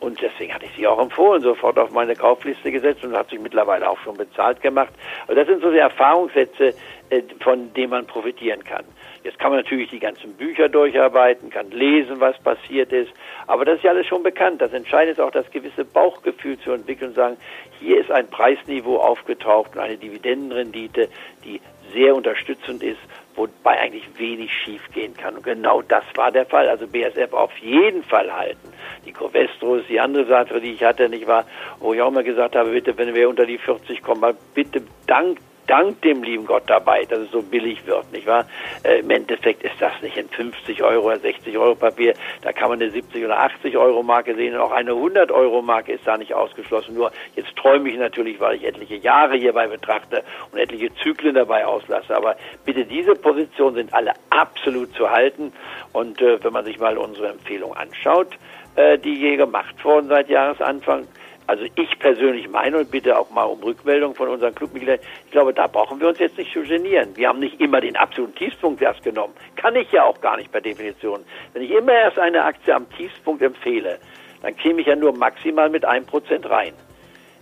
Und 0.00 0.20
deswegen 0.22 0.54
hatte 0.54 0.66
ich 0.66 0.76
sie 0.76 0.86
auch 0.86 1.00
empfohlen, 1.00 1.42
sofort 1.42 1.78
auf 1.78 1.90
meine 1.90 2.14
Kaufliste 2.14 2.70
gesetzt 2.70 3.04
und 3.04 3.16
hat 3.16 3.30
sich 3.30 3.40
mittlerweile 3.40 3.88
auch 3.88 3.98
schon 4.00 4.16
bezahlt 4.16 4.62
gemacht. 4.62 4.92
Also 5.26 5.34
das 5.34 5.48
sind 5.48 5.60
so 5.60 5.70
die 5.70 5.78
Erfahrungssätze, 5.78 6.74
äh, 7.10 7.22
von 7.40 7.74
denen 7.74 7.90
man 7.90 8.06
profitieren 8.06 8.62
kann. 8.62 8.84
Jetzt 9.24 9.40
kann 9.40 9.50
man 9.50 9.60
natürlich 9.60 9.90
die 9.90 9.98
ganzen 9.98 10.34
Bücher 10.34 10.68
durcharbeiten, 10.68 11.50
kann 11.50 11.70
lesen, 11.72 12.20
was 12.20 12.38
passiert 12.38 12.92
ist, 12.92 13.10
aber 13.48 13.64
das 13.64 13.78
ist 13.78 13.84
ja 13.84 13.90
alles 13.90 14.06
schon 14.06 14.22
bekannt. 14.22 14.62
Das 14.62 14.72
Entscheidende 14.72 15.12
ist 15.12 15.20
auch 15.20 15.32
das 15.32 15.50
gewisse 15.50 15.84
Bauchgefühl 15.84 16.58
zu 16.60 16.70
entwickeln 16.70 17.08
und 17.08 17.16
sagen, 17.16 17.36
hier 17.80 18.00
ist 18.00 18.12
ein 18.12 18.28
Preisniveau 18.28 18.98
aufgetaucht 18.98 19.74
und 19.74 19.80
eine 19.80 19.96
Dividendenrendite, 19.96 21.08
die 21.44 21.60
sehr 21.92 22.14
unterstützend 22.14 22.82
ist, 22.82 23.00
wobei 23.38 23.78
eigentlich 23.78 24.04
wenig 24.18 24.50
schief 24.52 24.82
gehen 24.92 25.14
kann. 25.16 25.36
Und 25.36 25.44
genau 25.44 25.80
das 25.80 26.04
war 26.14 26.30
der 26.30 26.44
Fall. 26.44 26.68
Also 26.68 26.86
BSF 26.86 27.32
auf 27.32 27.56
jeden 27.58 28.02
Fall 28.02 28.30
halten. 28.32 28.72
Die 29.06 29.12
Covestro 29.12 29.76
ist 29.76 29.88
die 29.88 30.00
andere 30.00 30.26
Sache, 30.26 30.60
die 30.60 30.72
ich 30.72 30.84
hatte, 30.84 31.08
nicht 31.08 31.26
wahr? 31.26 31.46
Wo 31.78 31.94
ich 31.94 32.02
auch 32.02 32.10
mal 32.10 32.24
gesagt 32.24 32.56
habe, 32.56 32.70
bitte, 32.70 32.98
wenn 32.98 33.14
wir 33.14 33.28
unter 33.28 33.46
die 33.46 33.58
40 33.58 34.02
kommen, 34.02 34.36
bitte 34.54 34.82
dank 35.06 35.38
dank 35.68 36.02
dem 36.02 36.22
lieben 36.22 36.46
Gott 36.46 36.64
dabei, 36.66 37.04
dass 37.04 37.20
es 37.20 37.30
so 37.30 37.42
billig 37.42 37.86
wird, 37.86 38.10
nicht 38.12 38.26
wahr? 38.26 38.46
Äh, 38.82 39.00
Im 39.00 39.10
Endeffekt 39.10 39.62
ist 39.62 39.74
das 39.78 39.92
nicht 40.02 40.18
ein 40.18 40.28
50 40.28 40.82
Euro 40.82 41.06
oder 41.06 41.18
60 41.18 41.56
Euro 41.56 41.74
Papier, 41.74 42.14
da 42.42 42.52
kann 42.52 42.70
man 42.70 42.80
eine 42.80 42.90
70 42.90 43.24
oder 43.24 43.38
80 43.38 43.76
Euro 43.76 44.02
Marke 44.02 44.34
sehen 44.34 44.54
und 44.54 44.60
auch 44.60 44.72
eine 44.72 44.92
100 44.92 45.30
Euro 45.30 45.62
Marke 45.62 45.92
ist 45.92 46.06
da 46.06 46.16
nicht 46.16 46.34
ausgeschlossen. 46.34 46.94
Nur 46.94 47.12
jetzt 47.36 47.54
träume 47.56 47.88
ich 47.88 47.96
natürlich, 47.96 48.40
weil 48.40 48.56
ich 48.56 48.64
etliche 48.64 48.96
Jahre 48.96 49.36
hierbei 49.36 49.68
betrachte 49.68 50.24
und 50.50 50.58
etliche 50.58 50.94
Zyklen 50.96 51.34
dabei 51.34 51.66
auslasse. 51.66 52.16
Aber 52.16 52.36
bitte, 52.64 52.84
diese 52.84 53.14
Positionen 53.14 53.76
sind 53.76 53.94
alle 53.94 54.14
absolut 54.30 54.92
zu 54.94 55.10
halten 55.10 55.52
und 55.92 56.20
äh, 56.20 56.42
wenn 56.42 56.52
man 56.52 56.64
sich 56.64 56.78
mal 56.78 56.96
unsere 56.96 57.28
Empfehlung 57.28 57.76
anschaut, 57.76 58.36
äh, 58.76 58.98
die 58.98 59.16
hier 59.16 59.36
gemacht 59.36 59.74
wurden 59.84 60.08
seit 60.08 60.28
Jahresanfang, 60.28 61.06
also 61.48 61.64
ich 61.76 61.98
persönlich 61.98 62.46
meine 62.46 62.76
und 62.76 62.90
bitte 62.90 63.18
auch 63.18 63.30
mal 63.30 63.44
um 63.44 63.62
Rückmeldung 63.62 64.14
von 64.14 64.28
unseren 64.28 64.54
Clubmitgliedern, 64.54 64.98
ich 65.24 65.30
glaube, 65.30 65.54
da 65.54 65.66
brauchen 65.66 65.98
wir 65.98 66.08
uns 66.08 66.18
jetzt 66.18 66.36
nicht 66.36 66.52
zu 66.52 66.60
genieren. 66.60 67.16
Wir 67.16 67.28
haben 67.28 67.38
nicht 67.38 67.58
immer 67.58 67.80
den 67.80 67.96
absoluten 67.96 68.34
Tiefspunkt 68.34 68.82
erst 68.82 69.02
genommen. 69.02 69.32
Kann 69.56 69.74
ich 69.74 69.90
ja 69.90 70.04
auch 70.04 70.20
gar 70.20 70.36
nicht 70.36 70.52
per 70.52 70.60
Definition. 70.60 71.24
Wenn 71.54 71.62
ich 71.62 71.70
immer 71.70 71.92
erst 71.92 72.18
eine 72.18 72.44
Aktie 72.44 72.74
am 72.74 72.86
Tiefspunkt 72.90 73.40
empfehle, 73.40 73.98
dann 74.42 74.54
käme 74.56 74.82
ich 74.82 74.88
ja 74.88 74.94
nur 74.94 75.16
maximal 75.16 75.70
mit 75.70 75.86
einem 75.86 76.04
Prozent 76.04 76.48
rein. 76.50 76.74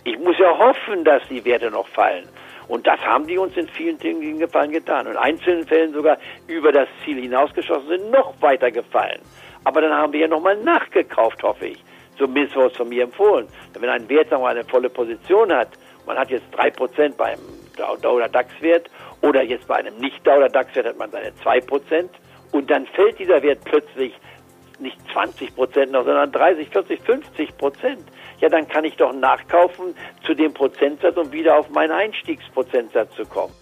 Ich 0.05 0.17
muss 0.19 0.39
ja 0.39 0.57
hoffen, 0.57 1.03
dass 1.03 1.21
die 1.27 1.43
Werte 1.43 1.69
noch 1.69 1.87
fallen. 1.89 2.29
Und 2.69 2.87
das 2.87 3.01
haben 3.01 3.27
die 3.27 3.37
uns 3.37 3.57
in 3.57 3.67
vielen 3.67 3.97
Dingen 3.97 4.39
gefallen 4.39 4.71
getan. 4.71 5.05
Und 5.07 5.13
in 5.13 5.17
einzelnen 5.17 5.67
Fällen 5.67 5.91
sogar 5.91 6.17
über 6.47 6.71
das 6.71 6.87
Ziel 7.03 7.21
hinausgeschossen 7.21 7.89
sind, 7.89 8.11
noch 8.11 8.41
weiter 8.41 8.71
gefallen. 8.71 9.19
Aber 9.65 9.81
dann 9.81 9.91
haben 9.91 10.13
wir 10.13 10.21
ja 10.21 10.27
nochmal 10.29 10.55
nachgekauft, 10.55 11.43
hoffe 11.43 11.67
ich. 11.67 11.83
Zumindest 12.17 12.55
wurde 12.55 12.67
es 12.67 12.77
von 12.77 12.89
mir 12.89 13.03
empfohlen. 13.03 13.47
Wenn 13.73 13.89
ein 13.89 14.09
Wert 14.09 14.31
wir, 14.31 14.45
eine 14.45 14.63
volle 14.63 14.89
Position 14.89 15.51
hat, 15.53 15.69
man 16.05 16.17
hat 16.17 16.29
jetzt 16.29 16.45
drei 16.51 16.71
Prozent 16.71 17.17
beim 17.17 17.39
Dow 17.75 18.15
oder 18.15 18.27
DAX-Wert 18.27 18.89
oder 19.21 19.43
jetzt 19.43 19.67
bei 19.67 19.75
einem 19.75 19.97
Nicht-Dow 19.97 20.37
oder 20.37 20.49
DAX-Wert 20.49 20.87
hat 20.87 20.97
man 20.97 21.11
seine 21.11 21.35
zwei 21.35 21.59
Prozent 21.59 22.11
und 22.51 22.69
dann 22.69 22.85
fällt 22.87 23.19
dieser 23.19 23.41
Wert 23.43 23.59
plötzlich 23.65 24.13
nicht 24.79 24.97
20 25.11 25.55
Prozent 25.55 25.91
noch, 25.91 26.05
sondern 26.05 26.31
30, 26.31 26.69
40, 26.69 27.01
50 27.01 27.57
Prozent. 27.57 28.03
Ja, 28.39 28.49
dann 28.49 28.67
kann 28.67 28.85
ich 28.85 28.95
doch 28.95 29.13
nachkaufen 29.13 29.95
zu 30.25 30.33
dem 30.33 30.53
Prozentsatz, 30.53 31.17
um 31.17 31.31
wieder 31.31 31.57
auf 31.57 31.69
meinen 31.69 31.91
Einstiegsprozentsatz 31.91 33.15
zu 33.15 33.25
kommen. 33.25 33.53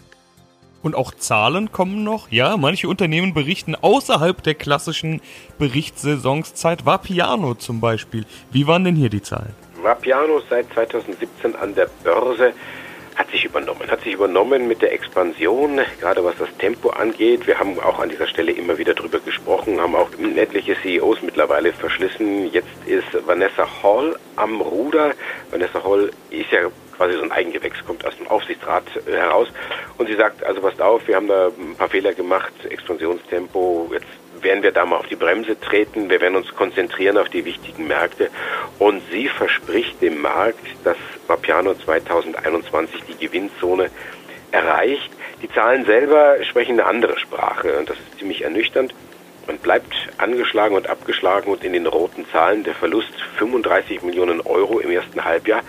Und 0.85 0.93
auch 0.93 1.15
Zahlen 1.15 1.71
kommen 1.71 2.03
noch. 2.03 2.29
Ja, 2.29 2.57
manche 2.57 2.87
Unternehmen 2.87 3.33
berichten 3.33 3.73
außerhalb 3.73 4.43
der 4.43 4.53
klassischen 4.53 5.19
Berichtssaisonszeit. 5.57 6.85
Vapiano 6.85 7.55
zum 7.55 7.81
Beispiel. 7.81 8.23
Wie 8.51 8.67
waren 8.67 8.83
denn 8.83 8.95
hier 8.95 9.09
die 9.09 9.23
Zahlen? 9.23 9.55
Vapiano 9.81 10.43
seit 10.47 10.71
2017 10.73 11.55
an 11.55 11.73
der 11.73 11.89
Börse 12.03 12.53
hat 13.15 13.31
sich 13.31 13.45
übernommen. 13.45 13.89
Hat 13.89 14.01
sich 14.01 14.13
übernommen 14.13 14.67
mit 14.67 14.83
der 14.83 14.93
Expansion, 14.93 15.79
gerade 15.99 16.23
was 16.23 16.35
das 16.37 16.55
Tempo 16.59 16.89
angeht. 16.89 17.47
Wir 17.47 17.57
haben 17.57 17.79
auch 17.79 17.97
an 17.97 18.09
dieser 18.09 18.27
Stelle 18.27 18.51
immer 18.51 18.77
wieder 18.77 18.93
drüber 18.93 19.19
gesprochen, 19.19 19.81
haben 19.81 19.95
auch 19.95 20.09
etliche 20.35 20.75
CEOs 20.83 21.23
mittlerweile 21.23 21.73
verschlissen. 21.73 22.51
Jetzt 22.51 22.67
ist 22.85 23.07
Vanessa 23.25 23.67
Hall 23.81 24.15
am 24.35 24.61
Ruder. 24.61 25.13
Vanessa 25.49 25.83
Hall 25.83 26.11
ist 26.29 26.51
ja 26.51 26.59
quasi 26.97 27.15
so 27.15 27.23
ein 27.23 27.31
Eigengewächs, 27.31 27.83
kommt 27.85 28.05
aus 28.05 28.15
dem 28.17 28.27
Aufsichtsrat 28.27 28.83
äh, 29.07 29.11
heraus 29.11 29.47
und 29.97 30.07
sie 30.07 30.15
sagt, 30.15 30.43
also 30.43 30.61
passt 30.61 30.81
auf, 30.81 31.07
wir 31.07 31.15
haben 31.15 31.27
da 31.27 31.47
ein 31.47 31.75
paar 31.75 31.89
Fehler 31.89 32.13
gemacht, 32.13 32.53
Expansionstempo, 32.69 33.89
jetzt 33.93 34.07
werden 34.41 34.63
wir 34.63 34.71
da 34.71 34.85
mal 34.85 34.97
auf 34.97 35.07
die 35.07 35.15
Bremse 35.15 35.59
treten, 35.59 36.09
wir 36.09 36.21
werden 36.21 36.35
uns 36.35 36.53
konzentrieren 36.55 37.17
auf 37.17 37.29
die 37.29 37.45
wichtigen 37.45 37.87
Märkte 37.87 38.29
und 38.79 39.01
sie 39.11 39.27
verspricht 39.27 40.01
dem 40.01 40.21
Markt, 40.21 40.65
dass 40.83 40.97
Vapiano 41.27 41.73
2021 41.73 43.03
die 43.07 43.25
Gewinnzone 43.25 43.89
erreicht. 44.51 45.09
Die 45.41 45.49
Zahlen 45.51 45.85
selber 45.85 46.37
sprechen 46.43 46.79
eine 46.79 46.85
andere 46.85 47.19
Sprache 47.19 47.77
und 47.77 47.89
das 47.89 47.97
ist 47.97 48.19
ziemlich 48.19 48.43
ernüchternd. 48.43 48.93
Man 49.47 49.57
bleibt 49.59 49.93
angeschlagen 50.17 50.75
und 50.75 50.89
abgeschlagen 50.89 51.51
und 51.51 51.63
in 51.63 51.73
den 51.73 51.85
roten 51.85 52.25
Zahlen. 52.31 52.63
Der 52.63 52.73
Verlust 52.73 53.13
35 53.37 54.01
Millionen 54.01 54.41
Euro 54.41 54.79
im 54.79 54.89
ersten 54.89 55.23
Halbjahr. 55.23 55.61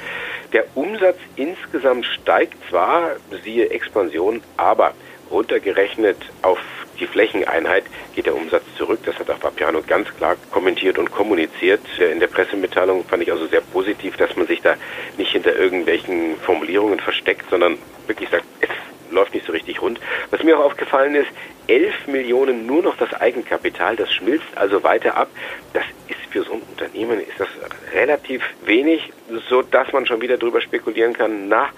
Der 0.52 0.64
Umsatz 0.74 1.18
insgesamt 1.36 2.06
steigt 2.06 2.56
zwar, 2.68 3.16
siehe 3.42 3.70
Expansion, 3.70 4.42
aber 4.56 4.94
runtergerechnet 5.30 6.16
auf 6.42 6.58
die 6.98 7.06
Flächeneinheit 7.06 7.84
geht 8.14 8.26
der 8.26 8.34
Umsatz 8.34 8.62
zurück. 8.78 9.00
Das 9.04 9.18
hat 9.18 9.28
auch 9.30 9.40
Papiano 9.40 9.82
ganz 9.86 10.08
klar 10.16 10.36
kommentiert 10.50 10.98
und 10.98 11.10
kommuniziert. 11.10 11.80
In 11.98 12.20
der 12.20 12.28
Pressemitteilung 12.28 13.04
fand 13.04 13.22
ich 13.22 13.30
also 13.30 13.46
sehr 13.46 13.60
positiv, 13.60 14.16
dass 14.16 14.34
man 14.36 14.46
sich 14.46 14.62
da 14.62 14.76
nicht 15.18 15.32
hinter 15.32 15.54
irgendwelchen 15.54 16.36
Formulierungen 16.38 17.00
versteckt, 17.00 17.50
sondern 17.50 17.78
wirklich 18.06 18.30
sagt, 18.30 18.44
es 18.60 18.70
läuft 19.10 19.34
nicht 19.34 19.46
so 19.46 19.52
richtig 19.52 19.82
rund. 19.82 20.00
Was 20.30 20.42
mir 20.42 20.58
auch 20.58 20.64
aufgefallen 20.64 21.14
ist, 21.14 21.28
11 21.66 22.06
Millionen 22.06 22.66
nur 22.66 22.82
noch 22.82 22.96
das 22.96 23.12
Eigenkapital, 23.14 23.96
das 23.96 24.12
schmilzt 24.12 24.46
also 24.56 24.82
weiter 24.82 25.16
ab. 25.16 25.28
Das 25.72 25.84
ist 26.08 26.20
für 26.30 26.44
so 26.44 26.54
ein 26.54 26.62
Unternehmen 26.62 27.20
ist 27.20 27.38
das 27.38 27.48
relativ 27.92 28.42
wenig, 28.64 29.12
so 29.48 29.62
dass 29.62 29.92
man 29.92 30.06
schon 30.06 30.20
wieder 30.20 30.36
darüber 30.36 30.60
spekulieren 30.60 31.12
kann, 31.12 31.48
na, 31.48 31.68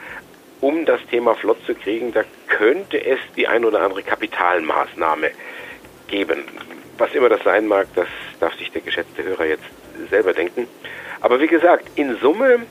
um 0.61 0.85
das 0.85 1.01
Thema 1.11 1.35
flott 1.35 1.59
zu 1.67 1.75
kriegen, 1.75 2.13
da 2.13 2.25
könnte 2.49 3.05
es 3.05 3.19
die 3.37 3.47
ein 3.47 3.65
oder 3.65 3.81
andere 3.81 4.03
Kapitalmaßnahme 4.03 5.31
geben. 6.09 6.45
Was 6.99 7.15
immer 7.15 7.29
das 7.29 7.43
sein 7.45 7.67
mag, 7.67 7.87
das 7.95 8.09
darf 8.41 8.55
sich 8.57 8.71
der 8.73 8.81
geschätzte 8.81 9.23
Hörer 9.23 9.47
jetzt 9.47 9.65
selber 10.11 10.33
denken. 10.33 10.67
Aber 11.21 11.41
wie 11.41 11.47
gesagt, 11.47 11.87
in 11.95 12.17
Summe 12.19 12.67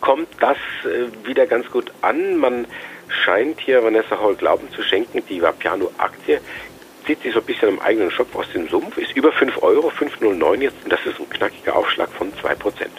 kommt 0.00 0.28
das 0.40 0.56
äh, 0.84 1.26
wieder 1.26 1.46
ganz 1.46 1.70
gut 1.70 1.92
an. 2.02 2.36
Man 2.36 2.66
scheint 3.08 3.60
hier 3.60 3.82
Vanessa 3.84 4.18
Hall 4.18 4.34
Glauben 4.34 4.70
zu 4.72 4.82
schenken, 4.82 5.22
die 5.28 5.42
Vapiano-Aktie 5.42 6.40
zieht 7.06 7.22
sich 7.22 7.32
so 7.32 7.38
ein 7.38 7.46
bisschen 7.46 7.68
im 7.68 7.80
eigenen 7.80 8.10
Shop 8.10 8.34
aus 8.34 8.50
dem 8.52 8.68
Sumpf, 8.68 8.98
ist 8.98 9.16
über 9.16 9.30
5 9.30 9.62
Euro, 9.62 9.88
5,09 9.90 10.60
jetzt 10.60 10.76
und 10.82 10.92
das 10.92 11.06
ist 11.06 11.20
ein 11.20 11.30
knackiger 11.30 11.76
Aufschlag 11.76 12.10
von 12.10 12.32
2 12.40 12.54
Prozent. 12.56 12.90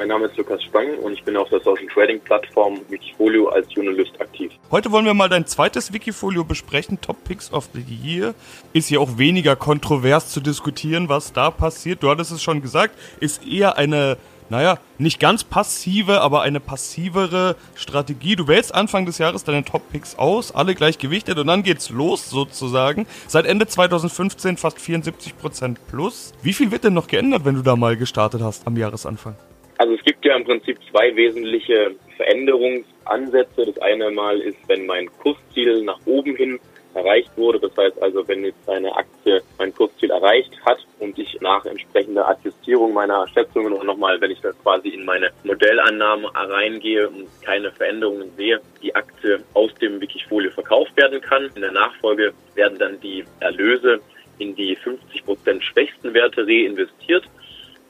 Mein 0.00 0.08
Name 0.08 0.28
ist 0.28 0.36
Lukas 0.38 0.62
Spang 0.62 0.96
und 1.00 1.12
ich 1.12 1.22
bin 1.24 1.36
auf 1.36 1.50
der 1.50 1.60
Social 1.60 1.86
Trading 1.92 2.20
Plattform 2.20 2.80
Wikifolio 2.88 3.50
als 3.50 3.66
Journalist 3.74 4.18
aktiv. 4.18 4.50
Heute 4.70 4.90
wollen 4.92 5.04
wir 5.04 5.12
mal 5.12 5.28
dein 5.28 5.44
zweites 5.44 5.92
Wikifolio 5.92 6.42
besprechen, 6.42 7.02
Top 7.02 7.22
Picks 7.24 7.52
of 7.52 7.68
the 7.74 7.82
Year. 7.82 8.34
Ist 8.72 8.88
ja 8.88 8.98
auch 8.98 9.18
weniger 9.18 9.56
kontrovers 9.56 10.30
zu 10.30 10.40
diskutieren, 10.40 11.10
was 11.10 11.34
da 11.34 11.50
passiert. 11.50 12.02
Du 12.02 12.08
hattest 12.08 12.32
es 12.32 12.42
schon 12.42 12.62
gesagt, 12.62 12.98
ist 13.20 13.46
eher 13.46 13.76
eine 13.76 14.16
naja, 14.48 14.78
nicht 14.96 15.20
ganz 15.20 15.44
passive, 15.44 16.22
aber 16.22 16.40
eine 16.40 16.60
passivere 16.60 17.54
Strategie. 17.74 18.36
Du 18.36 18.48
wählst 18.48 18.74
Anfang 18.74 19.04
des 19.04 19.18
Jahres 19.18 19.44
deine 19.44 19.64
Top-Picks 19.64 20.16
aus, 20.16 20.52
alle 20.52 20.74
gleich 20.74 20.96
gewichtet 20.96 21.38
und 21.38 21.46
dann 21.46 21.62
geht's 21.62 21.90
los 21.90 22.30
sozusagen. 22.30 23.06
Seit 23.28 23.44
Ende 23.44 23.66
2015 23.66 24.56
fast 24.56 24.78
74% 24.78 25.76
plus. 25.90 26.32
Wie 26.42 26.54
viel 26.54 26.70
wird 26.70 26.84
denn 26.84 26.94
noch 26.94 27.06
geändert, 27.06 27.44
wenn 27.44 27.54
du 27.54 27.62
da 27.62 27.76
mal 27.76 27.98
gestartet 27.98 28.40
hast 28.40 28.66
am 28.66 28.78
Jahresanfang? 28.78 29.36
Also 29.80 29.94
es 29.94 30.04
gibt 30.04 30.22
ja 30.26 30.36
im 30.36 30.44
Prinzip 30.44 30.76
zwei 30.90 31.16
wesentliche 31.16 31.92
Veränderungsansätze. 32.18 33.64
Das 33.64 33.78
eine 33.78 34.10
Mal 34.10 34.38
ist, 34.38 34.58
wenn 34.68 34.84
mein 34.84 35.08
Kursziel 35.22 35.82
nach 35.84 35.98
oben 36.04 36.36
hin 36.36 36.60
erreicht 36.92 37.30
wurde. 37.36 37.58
Das 37.60 37.74
heißt 37.74 38.02
also, 38.02 38.28
wenn 38.28 38.44
jetzt 38.44 38.68
eine 38.68 38.94
Aktie 38.94 39.40
mein 39.56 39.74
Kursziel 39.74 40.10
erreicht 40.10 40.52
hat 40.66 40.84
und 40.98 41.18
ich 41.18 41.34
nach 41.40 41.64
entsprechender 41.64 42.28
Adjustierung 42.28 42.92
meiner 42.92 43.26
Schätzungen 43.28 43.72
und 43.72 43.86
nochmal, 43.86 44.20
wenn 44.20 44.30
ich 44.30 44.42
das 44.42 44.54
quasi 44.62 44.90
in 44.90 45.06
meine 45.06 45.30
Modellannahmen 45.44 46.26
reingehe 46.26 47.08
und 47.08 47.28
keine 47.42 47.72
Veränderungen 47.72 48.30
sehe, 48.36 48.60
die 48.82 48.94
Aktie 48.94 49.42
aus 49.54 49.72
dem 49.76 49.98
Wikifolio 49.98 50.50
verkauft 50.50 50.94
werden 50.98 51.22
kann. 51.22 51.50
In 51.54 51.62
der 51.62 51.72
Nachfolge 51.72 52.34
werden 52.54 52.78
dann 52.78 53.00
die 53.00 53.24
Erlöse 53.40 54.00
in 54.36 54.54
die 54.54 54.76
50 54.76 55.24
Prozent 55.24 55.64
schwächsten 55.64 56.12
Werte 56.12 56.46
reinvestiert. 56.46 57.24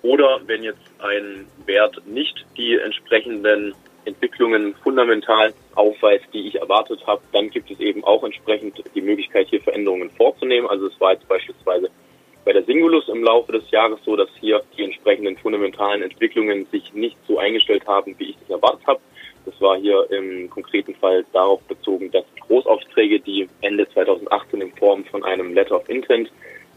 Oder 0.02 0.40
wenn 0.46 0.62
jetzt 0.62 0.80
ein 0.98 1.46
Wert 1.66 2.00
nicht 2.06 2.46
die 2.56 2.78
entsprechenden 2.78 3.74
Entwicklungen 4.04 4.74
fundamental 4.82 5.52
aufweist, 5.74 6.24
die 6.32 6.48
ich 6.48 6.54
erwartet 6.56 7.06
habe, 7.06 7.20
dann 7.32 7.50
gibt 7.50 7.70
es 7.70 7.80
eben 7.80 8.02
auch 8.04 8.24
entsprechend 8.24 8.82
die 8.94 9.02
Möglichkeit, 9.02 9.48
hier 9.48 9.60
Veränderungen 9.60 10.10
vorzunehmen. 10.10 10.68
Also 10.68 10.86
es 10.86 10.98
war 11.00 11.12
jetzt 11.12 11.28
beispielsweise 11.28 11.90
bei 12.44 12.52
der 12.54 12.64
Singulus 12.64 13.08
im 13.08 13.22
Laufe 13.22 13.52
des 13.52 13.70
Jahres 13.70 14.00
so, 14.04 14.16
dass 14.16 14.28
hier 14.40 14.62
die 14.76 14.84
entsprechenden 14.84 15.36
fundamentalen 15.36 16.02
Entwicklungen 16.02 16.66
sich 16.66 16.92
nicht 16.94 17.16
so 17.28 17.38
eingestellt 17.38 17.86
haben, 17.86 18.14
wie 18.18 18.30
ich 18.30 18.36
es 18.42 18.50
erwartet 18.50 18.86
habe. 18.86 19.00
Das 19.44 19.60
war 19.60 19.76
hier 19.76 20.10
im 20.10 20.48
konkreten 20.48 20.94
Fall 20.94 21.24
darauf 21.32 21.62
bezogen, 21.62 22.10
dass 22.10 22.24
Großaufträge, 22.46 23.20
die 23.20 23.48
Ende 23.60 23.88
2018 23.88 24.60
in 24.60 24.72
Form 24.72 25.04
von 25.04 25.24
einem 25.24 25.54
Letter 25.54 25.76
of 25.76 25.88
Intent 25.88 26.30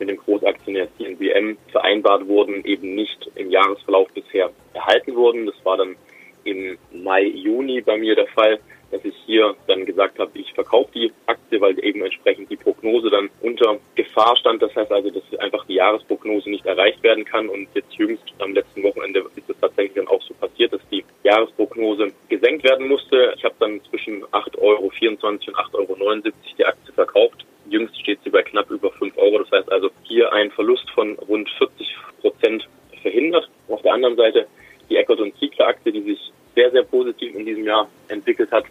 mit 0.04 0.18
dem 0.18 0.18
Großaktionär 0.18 0.88
CNBM 0.98 1.58
vereinbart 1.72 2.28
wurden, 2.28 2.64
eben 2.66 2.94
nicht 2.96 3.30
im 3.36 3.50
Jahresverlauf 3.50 4.10
bisher 4.14 4.52
erhalten 4.74 5.16
wurden. 5.16 5.46
Das 5.46 5.56
war 5.64 5.78
dann 5.78 5.96
im 6.44 6.78
Mai, 6.92 7.24
Juni 7.24 7.82
bei 7.82 7.98
mir 7.98 8.16
der 8.16 8.28
Fall, 8.28 8.60
dass 8.92 9.04
ich 9.06 9.16
hier 9.26 9.56
dann 9.68 9.86
gesagt 9.86 10.20
habe, 10.20 10.38
ich 10.38 10.54
verkaufe 10.54 10.92
die 10.94 11.12
Aktie, 11.26 11.60
weil 11.62 11.84
eben 11.84 12.04
entsprechend 12.04 12.52
die 12.52 12.58
Prognose 12.58 13.10
dann 13.10 13.30
unter 13.42 13.78
Gefahr 13.96 14.36
stand. 14.36 14.62
Das 14.62 14.76
heißt 14.76 14.92
also, 14.92 15.10
dass 15.10 15.40
einfach 15.40 15.66
die 15.66 15.76
Jahresprognose 15.76 16.50
nicht 16.50 16.66
erreicht 16.66 17.02
werden 17.02 17.24
kann. 17.24 17.48
Und 17.48 17.70
jetzt 17.74 17.94
jüngst 17.94 18.24
am 18.40 18.54
letzten 18.54 18.84
Wochenende 18.84 19.26
ist 19.36 19.50
es 19.50 19.58
tatsächlich 19.60 19.96
dann 19.96 20.08
auch 20.08 20.22
so 20.22 20.34
passiert, 20.34 20.74
dass 20.74 20.82
die 20.92 21.04
Jahresprognose 21.24 22.12
gesenkt 22.28 22.66
werden 22.66 22.88
musste. 22.88 23.34
Ich 23.38 23.46
habe 23.46 23.56
dann 23.60 23.82
zwischen 23.90 24.24
8,24 24.26 24.58
Euro 24.60 24.84
und 24.84 25.44
8,79 25.44 25.76
Euro 25.76 26.34
die 26.58 26.66
Aktie 26.66 26.94
verkauft. 26.94 27.46
Jüngst 27.74 28.00
steht 28.00 28.20
sie 28.24 28.30
bei 28.30 28.44
knapp 28.44 28.70
über 28.70 28.92
5 28.92 29.18
Euro. 29.18 29.40
Das 29.40 29.52
heißt 29.52 29.72
also 29.72 29.90
hier 30.04 30.32
ein 30.32 30.52
Verlust 30.52 30.90
von 30.92 31.16
rund 31.28 31.50
40 31.58 31.96
Prozent 32.22 32.68
verhindert. 33.02 33.50
Auf 33.68 33.82
der 33.82 33.94
anderen 33.94 34.16
Seite 34.16 34.48
die 34.90 34.98
Eckert 34.98 35.20
und 35.20 35.36
Ziegler 35.40 35.68
Aktie, 35.68 35.92
die 35.92 36.04
sich 36.04 36.32
sehr, 36.56 36.70
sehr 36.72 36.84
positiv 36.84 37.34
in 37.34 37.46
diesem 37.46 37.66
Jahr 37.66 37.90
entwickelt 38.10 38.52
hat, 38.52 38.66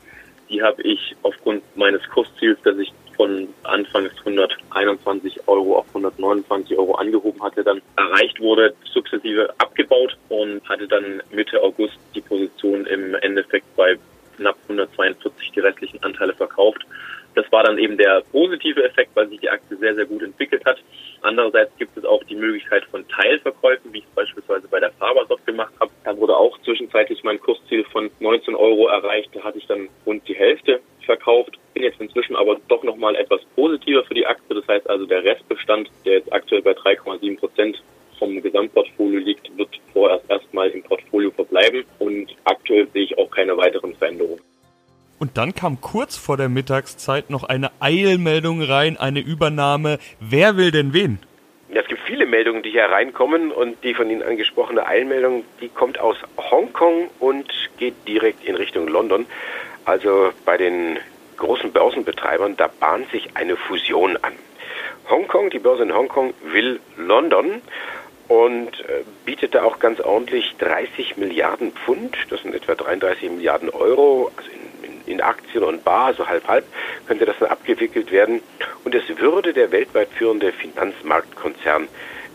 die 0.49 0.63
habe 0.63 0.83
ich 0.83 1.17
aufgrund 1.23 1.63
meines 1.77 2.03
Kursziels, 2.11 2.59
das 2.63 2.79
ich 2.79 2.93
von 3.17 3.49
Anfangs 3.65 4.13
121 4.21 5.49
Euro 5.49 5.79
auf 5.79 5.87
129 5.89 6.79
Euro 6.79 6.95
angehoben 6.95 7.43
hatte, 7.43 7.65
dann 7.65 7.83
erreicht 7.97 8.41
wurde, 8.41 8.75
sukzessive 8.85 9.53
abgebaut 9.59 10.17
und 10.29 10.67
hatte 10.69 10.87
dann 10.87 11.23
Mitte 11.31 11.61
August 11.61 11.99
die 12.15 12.21
Position 12.21 12.87
im 12.87 13.15
Endeffekt 13.17 13.67
bei 13.77 13.99
knapp 14.37 14.57
142 14.69 15.51
die 15.53 15.61
restlichen 15.61 16.03
Anteile 16.03 16.35
verkauft. 16.35 16.85
Das 17.35 17.51
war 17.51 17.65
dann 17.65 17.79
eben 17.79 17.97
der 17.97 18.23
positive 18.31 18.85
Effekt, 18.85 19.11
weil 19.15 19.29
sich 19.29 19.41
die 19.41 19.49
Aktie 19.49 19.77
sehr, 19.77 19.95
sehr 19.95 20.05
gut 20.05 20.23
entwickelt 20.23 20.65
hat. 20.65 20.79
Andererseits 21.23 21.75
gibt 21.79 21.97
es 21.97 22.05
auch 22.05 22.23
die 22.25 22.35
Möglichkeit 22.35 22.85
von 22.87 23.07
Teilverkäufen, 23.09 23.93
wie 23.93 23.99
ich 23.99 24.05
es 24.05 24.15
beispielsweise 24.15 24.69
bei 24.69 24.81
der 24.81 24.91
Fabersoft 24.93 25.47
gemacht 25.47 25.73
habe. 25.81 25.91
Da 26.05 26.17
wurde 26.17 26.37
auch 26.37 26.59
zwischenzeitlich 26.63 27.23
mein 27.25 27.41
Kursziel 27.41 27.85
von 27.85 28.11
19 28.21 28.55
Euro 28.55 28.89
erreicht. 28.89 29.31
Da 29.33 29.43
hatte 29.43 29.59
ich 29.59 29.67
dann 29.67 29.89
rund 30.05 30.27
die 30.29 30.35
Hälfte 30.35 30.81
verkauft. 31.07 31.59
Bin 31.75 31.85
jetzt 31.85 32.01
inzwischen 32.01 32.37
aber 32.37 32.59
doch 32.69 32.83
nochmal 32.83 33.17
etwas 33.17 33.41
positiver 33.57 34.05
für 34.05 34.15
die 34.15 34.27
Aktie. 34.27 34.55
Das 34.55 34.67
heißt 34.69 34.91
also, 34.91 35.07
der 35.07 35.25
Restbestand, 35.25 35.91
der 36.05 36.15
jetzt 36.15 36.33
aktuell 36.33 36.63
bei 36.63 36.73
3,7 36.73 37.39
Prozent 37.39 37.83
vom 38.19 38.43
Gesamtportfolio 38.43 39.21
liegt, 39.21 39.57
wird 39.57 39.71
vorerst 39.93 40.29
erstmal 40.29 40.69
im 40.71 40.83
Portfolio 40.83 41.31
verbleiben. 41.31 41.85
Und 41.99 42.35
aktuell 42.45 42.89
sehe 42.93 43.05
ich 43.05 43.17
auch 43.17 43.31
keine 43.31 43.57
weiteren 43.57 43.95
Veränderungen. 43.95 44.42
Und 45.23 45.39
dann 45.39 45.55
kam 45.55 45.81
kurz 45.81 46.17
vor 46.17 46.37
der 46.37 46.49
Mittagszeit 46.49 47.31
noch 47.31 47.45
eine 47.45 47.71
Eilmeldung 47.79 48.61
rein, 48.61 48.97
eine 48.97 49.21
Übernahme. 49.21 50.01
Wer 50.19 50.57
will 50.57 50.73
denn 50.73 50.95
wen? 50.95 51.21
Es 51.73 51.87
gibt 51.87 52.01
viele 52.01 52.27
Meldungen, 52.27 52.65
die 52.65 52.71
hier 52.71 52.87
reinkommen 52.87 53.53
und 53.53 53.85
die 53.85 53.95
von 53.95 54.11
Ihnen 54.11 54.25
angesprochene 54.25 54.85
Eilmeldung, 54.85 55.45
die 55.61 55.69
kommt 55.69 56.01
aus 56.01 56.17
Hongkong 56.37 57.09
und 57.21 57.47
geht 57.79 57.95
direkt 58.09 58.45
in 58.45 58.57
Richtung 58.57 58.89
London. 58.89 59.27
Also 59.85 60.33
bei 60.45 60.57
den 60.57 60.99
großen 61.37 61.71
Börsenbetreibern, 61.71 62.57
da 62.57 62.69
bahnt 62.81 63.09
sich 63.13 63.37
eine 63.37 63.55
Fusion 63.55 64.17
an. 64.23 64.33
Hongkong, 65.09 65.51
die 65.51 65.61
Börse 65.61 65.85
in 65.85 65.95
Hongkong 65.95 66.35
will 66.53 66.81
London 66.97 67.63
und 68.27 68.81
äh, 68.89 69.05
bietet 69.25 69.55
da 69.55 69.63
auch 69.63 69.79
ganz 69.79 70.01
ordentlich 70.01 70.57
30 70.59 71.17
Milliarden 71.17 71.71
Pfund, 71.71 72.17
das 72.29 72.43
sind 72.43 72.57
etwa 72.57 72.75
33 72.75 73.31
Milliarden 73.31 73.71
Euro, 73.71 74.33
also 74.37 74.51
in, 74.51 74.62
in, 75.07 75.21
Aktien 75.21 75.65
und 75.65 75.85
Bar, 75.85 76.15
so 76.15 76.27
halb 76.27 76.47
halb, 76.49 76.65
könnte 77.07 77.25
das 77.25 77.37
dann 77.39 77.51
abgewickelt 77.51 78.11
werden. 78.11 78.43
Und 78.85 78.95
es 78.95 79.05
würde 79.19 79.53
der 79.53 79.71
weltweit 79.71 80.09
führende 80.17 80.53
Finanzmarktkonzern 80.53 81.89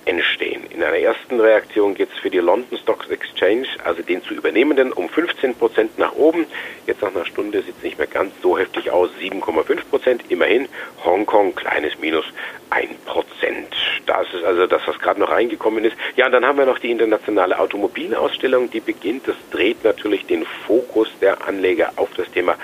entstehen. 0.07 0.65
In 0.69 0.81
einer 0.81 0.97
ersten 0.97 1.39
Reaktion 1.39 1.93
geht 1.93 2.09
es 2.13 2.19
für 2.19 2.29
die 2.29 2.39
London 2.39 2.77
Stock 2.77 3.09
Exchange, 3.09 3.67
also 3.83 4.01
den 4.01 4.23
zu 4.23 4.33
übernehmenden, 4.33 4.93
um 4.93 5.09
15 5.09 5.55
Prozent 5.55 5.99
nach 5.99 6.13
oben. 6.13 6.45
Jetzt 6.85 7.01
nach 7.01 7.13
einer 7.13 7.25
Stunde 7.25 7.61
sieht 7.61 7.75
es 7.77 7.83
nicht 7.83 7.97
mehr 7.97 8.07
ganz 8.07 8.33
so 8.41 8.57
heftig 8.57 8.89
aus, 8.89 9.09
7,5 9.21 9.85
Prozent. 9.89 10.23
Immerhin 10.29 10.69
Hongkong 11.03 11.53
kleines 11.55 11.99
Minus 11.99 12.25
1 12.69 12.89
Prozent. 13.05 13.75
Das 14.05 14.33
ist 14.33 14.43
also 14.43 14.65
das, 14.65 14.81
was 14.85 14.96
gerade 15.07 15.21
noch 15.21 15.31
reingekommen 15.31 15.85
ist. 15.85 15.95
Ja, 16.17 16.25
und 16.25 16.33
dann 16.33 16.45
haben 16.45 16.57
wir 16.57 16.65
noch 16.65 16.79
die 16.79 16.91
internationale 16.91 17.57
Automobilausstellung, 17.57 18.69
die 18.69 18.81
beginnt. 18.81 19.25
Das 19.25 19.37
dreht 19.51 19.81
natürlich 19.85 20.25
den 20.25 20.45
Fokus 20.65 21.07
der 21.21 21.47
Anleger 21.47 21.93
auf 21.95 22.09
das 22.17 22.29
Thema 22.29 22.55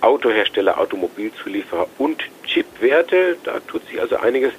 Autohersteller, 0.00 0.80
Automobilzulieferer 0.80 1.86
und 1.98 2.22
Chipwerte. 2.44 3.36
Da 3.44 3.60
tut 3.60 3.86
sich 3.86 4.00
also 4.00 4.16
einiges. 4.16 4.54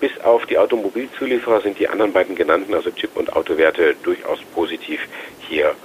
Bis 0.00 0.10
auf 0.24 0.46
die 0.46 0.58
Automobilzulieferer 0.58 1.60
sind 1.60 1.78
die 1.78 1.86
anderen 1.86 2.12
beiden 2.12 2.34
genannten, 2.34 2.74
also 2.74 2.90
Chip- 2.90 3.16
und 3.16 3.36
Autowerte, 3.36 3.94
durchaus 4.02 4.40
positiv 4.52 5.06
hier 5.48 5.76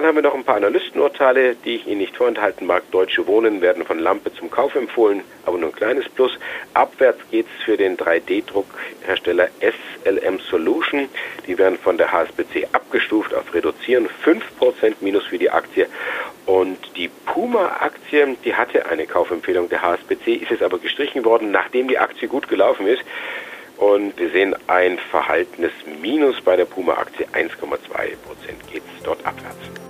dann 0.00 0.08
haben 0.08 0.16
wir 0.16 0.22
noch 0.22 0.34
ein 0.34 0.44
paar 0.44 0.56
Analystenurteile, 0.56 1.56
die 1.56 1.74
ich 1.74 1.86
Ihnen 1.86 1.98
nicht 1.98 2.16
vorenthalten 2.16 2.66
mag. 2.66 2.90
Deutsche 2.90 3.26
Wohnen 3.26 3.60
werden 3.60 3.84
von 3.84 3.98
Lampe 3.98 4.32
zum 4.32 4.50
Kauf 4.50 4.74
empfohlen, 4.74 5.20
aber 5.44 5.58
nur 5.58 5.68
ein 5.68 5.74
kleines 5.74 6.08
Plus. 6.08 6.38
Abwärts 6.72 7.18
geht 7.30 7.44
es 7.44 7.64
für 7.64 7.76
den 7.76 7.98
3D-Druckhersteller 7.98 9.48
SLM 9.60 10.38
Solution. 10.38 11.10
Die 11.46 11.58
werden 11.58 11.76
von 11.76 11.98
der 11.98 12.12
HSBC 12.12 12.68
abgestuft 12.72 13.34
auf 13.34 13.52
Reduzieren. 13.52 14.08
5% 14.24 14.94
Minus 15.00 15.26
für 15.26 15.36
die 15.36 15.50
Aktie. 15.50 15.86
Und 16.46 16.78
die 16.96 17.08
Puma-Aktie, 17.26 18.38
die 18.42 18.54
hatte 18.54 18.86
eine 18.86 19.06
Kaufempfehlung 19.06 19.68
der 19.68 19.82
HSBC, 19.82 20.36
ist 20.36 20.50
jetzt 20.50 20.62
aber 20.62 20.78
gestrichen 20.78 21.26
worden, 21.26 21.50
nachdem 21.50 21.88
die 21.88 21.98
Aktie 21.98 22.26
gut 22.26 22.48
gelaufen 22.48 22.86
ist. 22.86 23.02
Und 23.76 24.18
wir 24.18 24.30
sehen 24.30 24.56
ein 24.66 24.98
verhaltenes 25.10 25.72
Minus 26.00 26.40
bei 26.40 26.56
der 26.56 26.64
Puma-Aktie. 26.64 27.26
1,2 27.34 27.50
Prozent 28.24 28.72
geht 28.72 28.82
es 28.96 29.02
dort 29.02 29.26
abwärts. 29.26 29.89